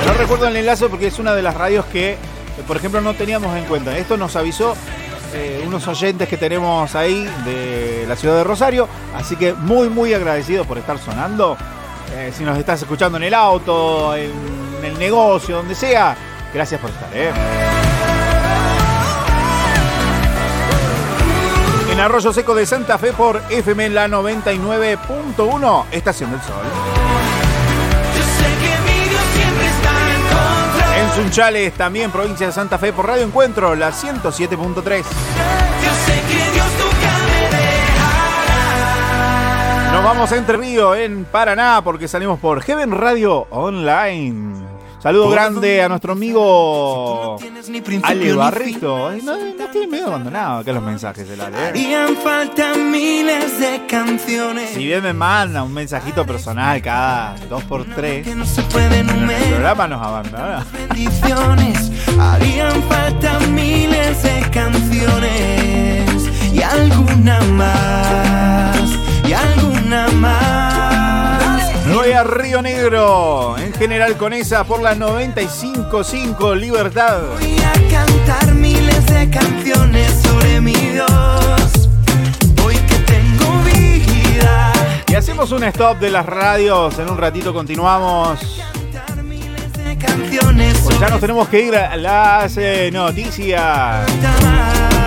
No 0.07 0.15
recuerdo 0.15 0.49
el 0.49 0.57
enlace 0.57 0.89
porque 0.89 1.07
es 1.07 1.19
una 1.19 1.35
de 1.35 1.43
las 1.43 1.55
radios 1.55 1.85
que, 1.87 2.17
por 2.67 2.77
ejemplo, 2.77 3.01
no 3.01 3.15
teníamos 3.15 3.57
en 3.57 3.65
cuenta. 3.65 3.97
Esto 3.97 4.17
nos 4.17 4.35
avisó 4.35 4.75
eh, 5.33 5.63
unos 5.67 5.87
oyentes 5.87 6.29
que 6.29 6.37
tenemos 6.37 6.95
ahí 6.95 7.25
de 7.45 8.05
la 8.09 8.17
ciudad 8.17 8.37
de 8.37 8.45
Rosario, 8.45 8.89
así 9.15 9.37
que 9.37 9.53
muy, 9.53 9.89
muy 9.89 10.13
agradecidos 10.13 10.67
por 10.67 10.79
estar 10.79 10.99
sonando. 10.99 11.57
Eh, 12.13 12.33
si 12.37 12.43
nos 12.45 12.59
estás 12.59 12.83
escuchando 12.83 13.19
en 13.19 13.25
el 13.25 13.35
auto, 13.35 14.17
en 14.17 14.33
el 14.85 14.99
negocio, 14.99 15.57
donde 15.57 15.75
sea, 15.75 16.17
gracias 16.53 16.81
por 16.81 16.91
estar. 16.91 17.09
¿eh? 17.15 17.31
En 21.93 22.01
Arroyo 22.01 22.33
Seco 22.33 22.55
de 22.55 22.67
Santa 22.67 22.99
Fe 22.99 23.13
por 23.13 23.43
FM 23.51 23.91
la 23.91 24.09
99.1, 24.09 25.85
Estación 25.93 26.31
del 26.31 26.41
Sol. 26.41 27.00
En 31.11 31.17
Sunchales, 31.17 31.73
también 31.75 32.11
provincia 32.13 32.47
de 32.47 32.53
Santa 32.53 32.79
Fe 32.79 32.93
por 32.93 33.07
Radio 33.07 33.25
Encuentro, 33.25 33.75
la 33.75 33.91
107.3. 33.91 34.53
Yo 34.53 35.03
sé 36.07 36.23
que 36.29 36.53
Dios 36.53 36.67
nunca 36.79 37.19
me 37.27 37.41
dejará. 37.57 38.63
Nos 39.93 40.05
vamos 40.05 40.31
a 40.31 40.37
Entre 40.37 40.57
Río, 40.57 40.95
en 40.95 41.25
Paraná, 41.25 41.81
porque 41.83 42.07
salimos 42.07 42.39
por 42.39 42.63
Heaven 42.63 42.93
Radio 42.93 43.49
Online. 43.51 44.70
Saludo 45.03 45.31
grande 45.31 45.83
a 45.83 45.89
nuestro 45.89 46.13
amigo 46.13 47.39
Ale 48.03 48.35
Barrito. 48.35 49.09
Ay, 49.09 49.23
No, 49.25 49.35
no 49.35 49.67
tiene 49.73 49.87
medio 49.87 50.09
abandonado 50.09 50.59
acá 50.61 50.73
los 50.73 50.83
mensajes 50.83 51.27
del 51.27 51.41
Ale. 51.41 51.57
¿eh? 51.57 51.67
Harían 51.69 52.17
falta 52.17 52.75
miles 52.75 53.59
de 53.59 53.87
canciones. 53.87 54.71
Si 54.75 54.85
bien 54.85 55.03
me 55.03 55.15
manda 55.15 55.63
un 55.63 55.73
mensajito 55.73 56.27
personal 56.27 56.83
cada 56.83 57.35
dos 57.49 57.65
por 57.65 57.85
tres, 57.87 58.27
no 58.37 58.45
se 58.45 58.63
pueden 58.65 59.09
el 59.09 59.49
programa 59.49 59.89
nos 59.89 60.03
abandona. 60.07 60.67
bendiciones. 60.73 61.91
Harían 62.19 62.83
falta 62.83 63.39
miles 63.49 64.23
de 64.23 64.41
canciones 64.51 66.29
y 66.53 66.61
alguna 66.63 67.41
más, 67.41 68.81
y 69.27 69.33
alguna 69.33 70.09
más. 70.09 70.50
Voy 71.93 72.13
a 72.13 72.23
Río 72.23 72.63
Negro, 72.63 73.57
en 73.59 73.73
general 73.73 74.17
con 74.17 74.33
esa 74.33 74.65
por 74.65 74.81
la 74.81 74.95
95.5 74.95 76.57
Libertad. 76.57 77.21
Voy 77.39 77.59
a 77.59 77.73
cantar 77.91 78.55
miles 78.55 79.07
de 79.07 79.29
canciones 79.29 80.13
sobre 80.23 80.61
mi 80.61 80.73
Dios. 80.75 81.89
Hoy 82.65 82.77
que 82.77 82.95
tengo 83.07 83.63
vida. 83.65 84.73
Y 85.09 85.15
hacemos 85.15 85.51
un 85.53 85.65
stop 85.65 85.99
de 85.99 86.11
las 86.11 86.27
radios, 86.27 86.99
en 86.99 87.11
un 87.11 87.19
ratito 87.19 87.53
continuamos. 87.53 88.61
Pues 90.85 90.99
ya 90.99 91.09
nos 91.09 91.21
tenemos 91.21 91.49
que 91.49 91.61
ir 91.61 91.77
a 91.77 91.97
las 91.97 92.57
eh, 92.57 92.91
noticias. 92.93 94.09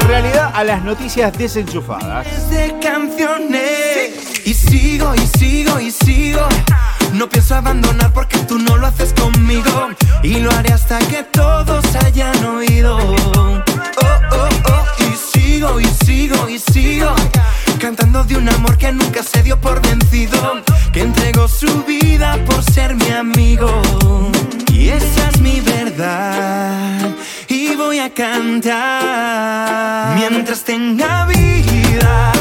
En 0.02 0.08
realidad, 0.08 0.52
a 0.54 0.64
las 0.64 0.84
noticias 0.84 1.36
desenchufadas. 1.38 2.50
de 2.50 2.78
canciones. 2.80 4.44
Y 4.46 4.54
sigo, 4.54 5.14
y 5.16 5.26
sigo, 5.38 5.80
y 5.80 5.92
sigo. 5.92 6.42
No 7.14 7.30
pienso 7.30 7.56
abandonar 7.56 8.12
porque 8.12 8.40
tú 8.40 8.58
no 8.58 8.76
lo 8.78 8.88
haces 8.88 9.14
conmigo. 9.14 9.90
Y 10.24 10.40
lo 10.40 10.52
haré 10.52 10.74
hasta 10.74 10.98
que 11.00 11.24
todos 11.24 11.86
hayan 12.04 12.44
oído. 12.44 12.98
Oh, 12.98 13.62
oh, 14.32 14.50
oh. 14.66 14.86
Y 15.00 15.16
sigo, 15.16 15.80
y 15.80 15.86
sigo, 15.86 16.50
y 16.50 16.58
sigo. 16.58 17.14
Cantando 17.80 18.24
de 18.24 18.36
un 18.38 18.50
amor 18.50 18.76
que 18.78 18.92
nunca 18.92 19.22
se 19.22 19.44
dio 19.44 19.62
por 19.62 19.80
vencido. 19.82 20.64
Que 20.92 21.02
entregó 21.02 21.48
su 21.48 21.84
vida 21.84 22.40
por 22.46 22.64
ser 22.64 22.96
mi 22.96 23.12
amigo. 23.12 23.70
Y 24.72 24.90
esa 24.90 25.30
es 25.30 25.40
mi 25.40 25.62
verdad. 25.62 27.12
Y 27.48 27.76
voy 27.76 28.00
a 28.00 28.12
cantar 28.12 30.18
mientras 30.18 30.64
tenga 30.64 31.28
vida. 31.28 32.32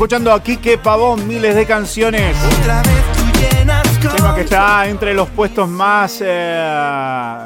Escuchando 0.00 0.32
a 0.32 0.42
Quique 0.42 0.78
Pavón, 0.78 1.28
miles 1.28 1.54
de 1.54 1.66
canciones. 1.66 2.34
Otra 2.58 2.80
vez 2.80 3.04
tú 3.12 3.38
llenas 3.38 4.00
Tema 4.16 4.34
que 4.34 4.40
está 4.40 4.88
entre 4.88 5.12
los 5.12 5.28
puestos 5.28 5.68
más. 5.68 6.22
eh, 6.24 7.38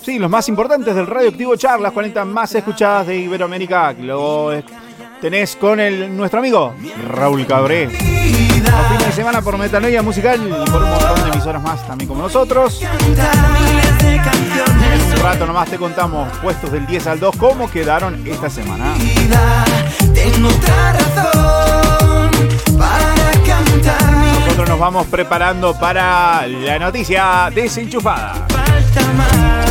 sí, 0.00 0.20
los 0.20 0.30
más 0.30 0.48
importantes 0.48 0.94
del 0.94 1.08
Radioactivo 1.08 1.56
Char, 1.56 1.80
las 1.80 1.90
40 1.90 2.24
más 2.24 2.54
escuchadas 2.54 3.08
de 3.08 3.16
Iberoamérica. 3.16 3.94
que 3.94 4.02
Luego 4.04 4.52
eh, 4.52 4.64
tenés 5.20 5.56
con 5.56 5.80
el, 5.80 6.16
nuestro 6.16 6.38
amigo 6.38 6.72
Raúl 7.08 7.44
Cabré. 7.48 7.86
Los 7.86 8.86
fines 8.86 9.06
de 9.06 9.12
semana 9.12 9.42
por 9.42 9.58
Metanoia 9.58 10.02
Musical 10.02 10.40
y 10.40 10.70
por 10.70 10.84
un 10.84 10.88
montón 10.88 11.24
de 11.24 11.30
emisoras 11.30 11.64
más 11.64 11.84
también 11.84 12.06
como 12.06 12.22
nosotros. 12.22 12.80
En 14.92 15.02
un 15.02 15.16
rato 15.20 15.46
nomás 15.48 15.68
te 15.68 15.78
contamos 15.78 16.28
puestos 16.38 16.70
del 16.70 16.86
10 16.86 17.08
al 17.08 17.18
2 17.18 17.36
cómo 17.36 17.68
quedaron 17.68 18.24
esta 18.24 18.48
semana. 18.48 18.94
Tengo 20.14 20.48
otra 20.48 20.92
razón 20.92 21.41
para 22.82 23.32
cantar 23.46 24.16
mi 24.16 24.32
Nosotros 24.40 24.68
nos 24.68 24.78
vamos 24.78 25.06
preparando 25.06 25.74
para 25.74 26.46
la 26.46 26.78
noticia 26.78 27.50
desenchufada. 27.54 28.34
falta 28.48 29.12
más. 29.12 29.61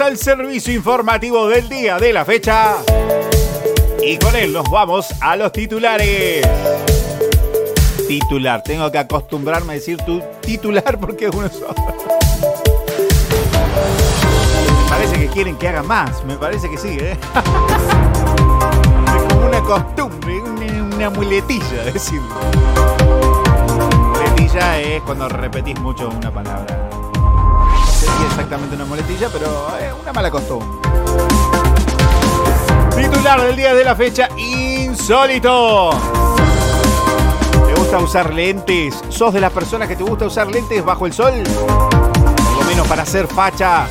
Al 0.00 0.16
servicio 0.16 0.72
informativo 0.72 1.48
del 1.48 1.68
día 1.68 1.98
de 1.98 2.12
la 2.12 2.24
fecha. 2.24 2.76
Y 4.02 4.16
con 4.18 4.34
él 4.36 4.52
nos 4.52 4.68
vamos 4.70 5.06
a 5.20 5.34
los 5.36 5.50
titulares. 5.52 6.46
Titular, 8.06 8.62
tengo 8.62 8.90
que 8.90 8.98
acostumbrarme 8.98 9.72
a 9.72 9.76
decir 9.76 9.96
tu 9.98 10.22
titular 10.40 10.98
porque 10.98 11.26
es 11.26 11.34
uno 11.34 11.48
solo. 11.48 11.74
Parece 14.88 15.18
que 15.18 15.28
quieren 15.28 15.56
que 15.56 15.68
haga 15.68 15.82
más, 15.82 16.24
me 16.24 16.36
parece 16.36 16.70
que 16.70 16.78
sí, 16.78 16.96
¿eh? 17.00 17.16
Es 19.16 19.32
como 19.32 19.46
una 19.46 19.60
costumbre, 19.60 20.40
una 20.94 21.10
muletilla 21.10 21.84
decirlo. 21.92 22.34
Muletilla 24.12 24.80
es 24.80 25.02
cuando 25.02 25.28
repetís 25.28 25.78
mucho 25.80 26.08
una 26.08 26.32
palabra. 26.32 26.87
Exactamente 28.38 28.76
una 28.76 28.84
muletilla, 28.84 29.28
pero 29.32 29.76
es 29.80 29.92
una 30.00 30.12
mala 30.12 30.30
costumbre. 30.30 30.68
Titular 32.94 33.42
del 33.42 33.56
día 33.56 33.74
de 33.74 33.82
la 33.82 33.96
fecha, 33.96 34.28
insólito. 34.36 35.90
¿Te 37.66 37.74
gusta 37.74 37.98
usar 37.98 38.32
lentes? 38.32 39.02
¿Sos 39.08 39.34
de 39.34 39.40
las 39.40 39.52
personas 39.52 39.88
que 39.88 39.96
te 39.96 40.04
gusta 40.04 40.26
usar 40.26 40.46
lentes 40.46 40.84
bajo 40.84 41.06
el 41.06 41.12
sol? 41.12 41.32
Por 41.42 42.58
lo 42.60 42.64
menos 42.68 42.86
para 42.86 43.02
hacer 43.02 43.26
facha. 43.26 43.88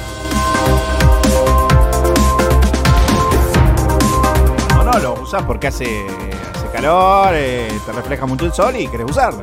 No, 4.76 4.84
no, 4.86 4.98
lo 4.98 5.14
usas 5.22 5.44
porque 5.44 5.68
hace, 5.68 6.08
hace 6.56 6.68
calor, 6.72 7.32
eh, 7.34 7.68
te 7.86 7.92
refleja 7.92 8.26
mucho 8.26 8.46
el 8.46 8.54
sol 8.54 8.78
y 8.78 8.88
querés 8.88 9.12
usarlo. 9.12 9.42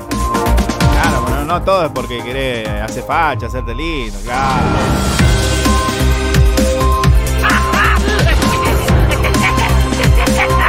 No 1.46 1.62
todo 1.62 1.86
es 1.86 1.92
porque 1.92 2.22
querés 2.22 2.68
hacer 2.68 3.04
facha, 3.04 3.46
hacerte 3.46 3.74
lindo, 3.74 4.18
claro. 4.24 4.64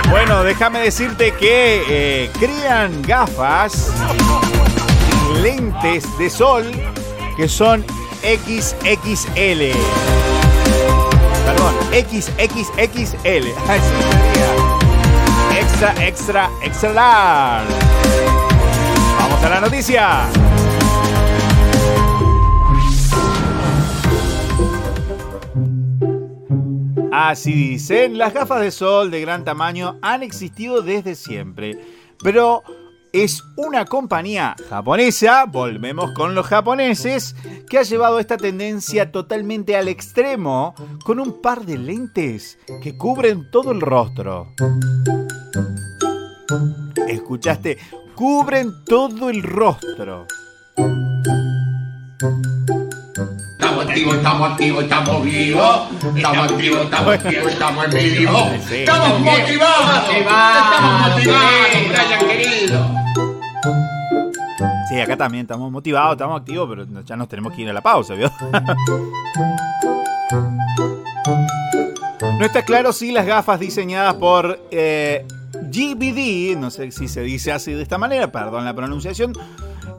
Bueno, 0.10 0.44
déjame 0.44 0.80
decirte 0.80 1.34
que 1.34 1.84
eh, 1.88 2.32
crean 2.40 3.02
gafas, 3.04 3.92
lentes 5.42 6.06
de 6.18 6.30
sol 6.30 6.72
que 7.38 7.48
son 7.48 7.86
XXL. 8.22 9.72
Perdón, 11.46 11.76
sería. 13.24 13.54
Extra, 15.60 15.94
extra, 16.06 16.50
extra 16.64 16.94
large. 16.94 17.74
Vamos 19.20 19.44
a 19.44 19.50
la 19.50 19.62
noticia. 19.62 20.28
Así 27.18 27.54
dicen, 27.54 28.18
las 28.18 28.34
gafas 28.34 28.60
de 28.60 28.72
sol 28.72 29.10
de 29.10 29.22
gran 29.22 29.46
tamaño 29.46 29.98
han 30.02 30.22
existido 30.22 30.82
desde 30.82 31.16
siempre, 31.16 31.80
pero 32.22 32.62
es 33.14 33.42
una 33.56 33.86
compañía 33.86 34.54
japonesa, 34.70 35.46
volvemos 35.46 36.12
con 36.12 36.36
los 36.36 36.46
japoneses, 36.46 37.34
que 37.70 37.78
ha 37.78 37.84
llevado 37.84 38.20
esta 38.20 38.36
tendencia 38.36 39.14
totalmente 39.14 39.78
al 39.78 39.88
extremo 39.88 40.76
con 41.06 41.22
un 41.22 41.42
par 41.42 41.66
de 41.66 41.78
lentes 41.78 42.60
que 42.84 42.98
cubren 42.98 43.50
todo 43.50 43.72
el 43.72 43.80
rostro. 43.80 44.54
¿Escuchaste? 47.08 47.78
Cubren 48.14 48.84
todo 48.84 49.30
el 49.30 49.42
rostro. 49.42 50.28
Estamos 53.16 53.86
activos, 53.86 54.16
estamos 54.16 54.52
activos, 54.52 54.84
estamos 54.84 55.24
vivos. 55.24 55.88
Estamos 56.16 56.52
activos, 56.52 56.82
estamos 56.82 57.14
activos, 57.14 57.54
estamos 57.54 57.86
en 57.86 57.92
vivo. 57.92 58.52
Sí. 58.68 58.76
Estamos 58.76 59.20
motivados. 59.22 60.10
Estamos 60.10 61.10
motivados, 61.10 61.60
Brian 61.72 62.28
querido. 62.28 62.90
Sí, 64.90 65.00
acá 65.00 65.16
también 65.16 65.44
estamos 65.44 65.72
motivados, 65.72 66.12
estamos 66.14 66.42
activos, 66.42 66.68
pero 66.70 67.04
ya 67.06 67.16
nos 67.16 67.30
tenemos 67.30 67.54
que 67.54 67.62
ir 67.62 67.70
a 67.70 67.74
la 67.74 67.82
pausa, 67.82 68.16
¿vio? 68.16 68.30
No 72.38 72.46
está 72.46 72.64
claro 72.64 72.92
si 72.92 73.14
las 73.14 73.26
gafas 73.26 73.62
diseñadas 73.62 74.16
por 74.16 74.60
eh, 74.70 75.26
GBD, 75.54 76.60
no 76.60 76.70
sé 76.70 76.92
si 76.92 77.08
se 77.08 77.22
dice 77.22 77.54
así 77.54 77.72
de 77.72 77.82
esta 77.82 77.98
manera, 77.98 78.30
perdón 78.30 78.66
la 78.66 78.74
pronunciación, 78.74 79.32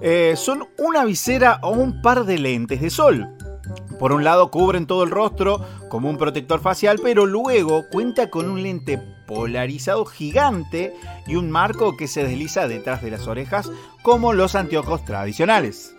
eh, 0.01 0.35
son 0.37 0.69
una 0.79 1.05
visera 1.05 1.59
o 1.63 1.71
un 1.71 2.03
par 2.03 2.25
de 2.25 2.39
lentes 2.39 2.81
de 2.81 2.91
sol. 2.91 3.29
Por 3.99 4.13
un 4.13 4.25
lado 4.25 4.51
cubren 4.51 4.87
todo 4.87 5.05
el 5.05 5.11
rostro 5.11 5.65
como 5.89 6.11
un 6.11 6.19
protector 6.19 6.61
facial, 6.61 7.01
pero 7.03 7.27
luego 7.27 7.85
cuenta 7.91 8.31
con 8.31 8.51
un 8.51 8.63
lente 8.63 8.99
polarizado 9.27 10.05
gigante 10.05 10.95
y 11.27 11.37
un 11.37 11.51
marco 11.51 11.97
que 11.97 12.07
se 12.07 12.25
desliza 12.25 12.69
detrás 12.69 13.03
de 13.03 13.11
las 13.11 13.27
orejas 13.27 13.71
como 14.03 14.33
los 14.33 14.55
anteojos 14.55 15.05
tradicionales. 15.05 15.95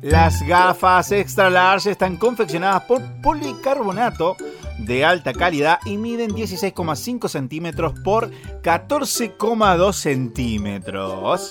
Las 0.00 0.42
gafas 0.42 1.12
extra 1.12 1.48
large 1.48 1.90
están 1.90 2.18
confeccionadas 2.18 2.82
por 2.82 3.00
policarbonato 3.22 4.36
de 4.78 5.04
alta 5.04 5.32
calidad 5.32 5.78
y 5.86 5.96
miden 5.96 6.30
16,5 6.30 7.28
centímetros 7.28 7.98
por 8.00 8.30
14,2 8.62 9.92
centímetros. 9.94 11.50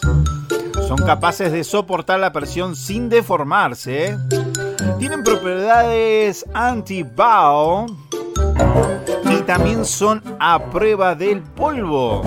Son 0.88 0.98
capaces 0.98 1.52
de 1.52 1.64
soportar 1.64 2.20
la 2.20 2.32
presión 2.32 2.76
sin 2.76 3.10
deformarse. 3.10 4.18
Tienen 5.00 5.24
propiedades 5.24 6.46
anti-bow 6.54 7.86
y 9.32 9.42
también 9.44 9.86
son 9.86 10.22
a 10.40 10.60
prueba 10.72 11.16
del 11.16 11.42
polvo. 11.42 12.22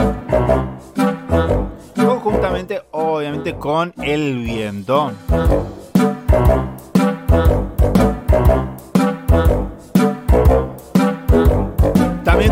Conjuntamente, 1.95 2.83
obviamente, 2.93 3.55
con 3.57 3.93
el 4.03 4.39
viento. 4.39 5.13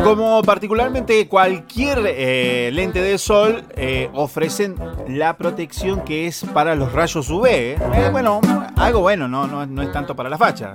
Como 0.05 0.43
particularmente 0.43 1.27
cualquier 1.29 2.01
eh, 2.05 2.71
lente 2.75 3.01
de 3.01 3.17
sol 3.17 3.65
eh, 3.75 4.11
ofrecen 4.13 4.77
la 5.09 5.39
protección 5.39 6.03
que 6.03 6.27
es 6.27 6.45
para 6.53 6.75
los 6.75 6.93
rayos 6.93 7.31
UV. 7.31 7.47
¿eh? 7.47 7.79
Bueno, 8.13 8.43
algo 8.77 9.01
bueno, 9.01 9.29
no, 9.29 9.47
no, 9.47 9.65
no 9.65 9.83
es 9.83 9.91
tanto 9.93 10.15
para 10.15 10.29
la 10.29 10.37
facha. 10.37 10.75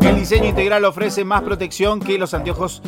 El 0.00 0.14
diseño 0.14 0.44
integral 0.44 0.84
ofrece 0.84 1.24
más 1.24 1.42
protección 1.42 1.98
que 1.98 2.16
los 2.18 2.34
anteojos 2.34 2.82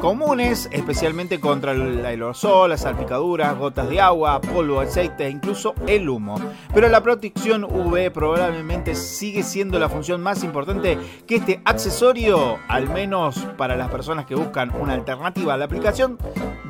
comunes, 0.00 0.68
especialmente 0.72 1.40
contra 1.40 1.72
el 1.72 2.04
aerosol, 2.04 2.68
las 2.68 2.82
salpicaduras, 2.82 3.56
gotas 3.56 3.88
de 3.88 3.98
agua, 3.98 4.38
polvo, 4.42 4.80
aceite 4.80 5.24
e 5.26 5.30
incluso 5.30 5.74
el 5.86 6.06
humo. 6.08 6.36
Pero 6.74 6.88
la 6.88 7.02
protección 7.02 7.64
UV 7.64 8.10
probablemente 8.12 8.94
sigue 8.94 9.42
siendo 9.42 9.78
la 9.78 9.88
función 9.88 10.20
más 10.22 10.44
importante 10.44 10.98
que 11.26 11.36
este 11.36 11.62
accesorio, 11.64 12.58
al 12.68 12.90
menos 12.90 13.38
para 13.56 13.74
las 13.74 13.88
personas 13.88 14.26
que 14.26 14.34
buscan 14.34 14.70
una 14.78 14.92
alternativa 14.92 15.03
a 15.12 15.56
la 15.56 15.64
aplicación 15.64 16.18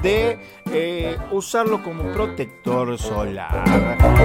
de 0.03 0.39
eh, 0.71 1.17
usarlo 1.31 1.83
como 1.83 2.03
protector 2.13 2.99
solar. 2.99 3.65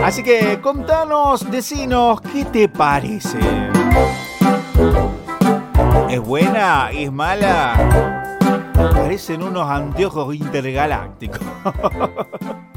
Así 0.04 0.24
que 0.24 0.60
contanos, 0.62 1.50
decinos, 1.50 2.22
¿qué 2.22 2.46
te 2.46 2.68
parece? 2.70 3.40
¿Es 6.10 6.20
buena? 6.20 6.90
¿Es 6.92 7.12
mala? 7.12 8.38
Parecen 8.74 9.44
unos 9.44 9.70
anteojos 9.70 10.36
intergalácticos. 10.36 11.40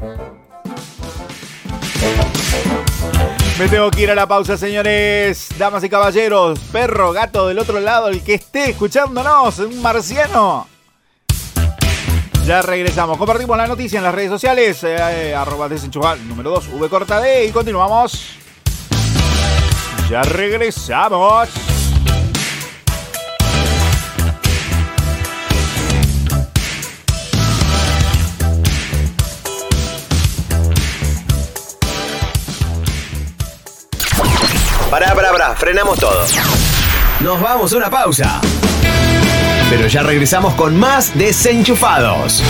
Me 3.59 3.67
tengo 3.67 3.91
que 3.91 4.01
ir 4.01 4.11
a 4.11 4.15
la 4.15 4.27
pausa, 4.27 4.57
señores, 4.57 5.49
damas 5.59 5.83
y 5.83 5.89
caballeros, 5.89 6.57
perro, 6.71 7.11
gato 7.11 7.47
del 7.47 7.59
otro 7.59 7.79
lado, 7.79 8.07
el 8.07 8.23
que 8.23 8.33
esté 8.33 8.71
escuchándonos, 8.71 9.59
un 9.59 9.79
marciano. 9.81 10.72
Ya 12.45 12.61
regresamos, 12.61 13.17
compartimos 13.17 13.55
la 13.55 13.67
noticia 13.67 13.99
en 13.99 14.03
las 14.03 14.13
redes 14.13 14.29
sociales, 14.29 14.83
eh, 14.83 14.97
eh, 14.99 15.35
arroba 15.35 15.69
desenchufar, 15.69 16.17
número 16.19 16.49
2, 16.49 16.67
V 16.73 16.89
corta 16.89 17.21
D, 17.21 17.45
y 17.45 17.51
continuamos. 17.51 18.35
Ya 20.09 20.23
regresamos. 20.23 21.49
Pará, 34.91 35.15
pará, 35.15 35.31
pará, 35.31 35.55
frenamos 35.55 35.97
todo. 35.97 36.25
Nos 37.21 37.39
vamos 37.39 37.71
a 37.71 37.77
una 37.77 37.89
pausa. 37.89 38.41
Pero 39.75 39.87
ya 39.87 40.03
regresamos 40.03 40.53
con 40.53 40.77
más 40.77 41.17
desenchufados. 41.17 42.43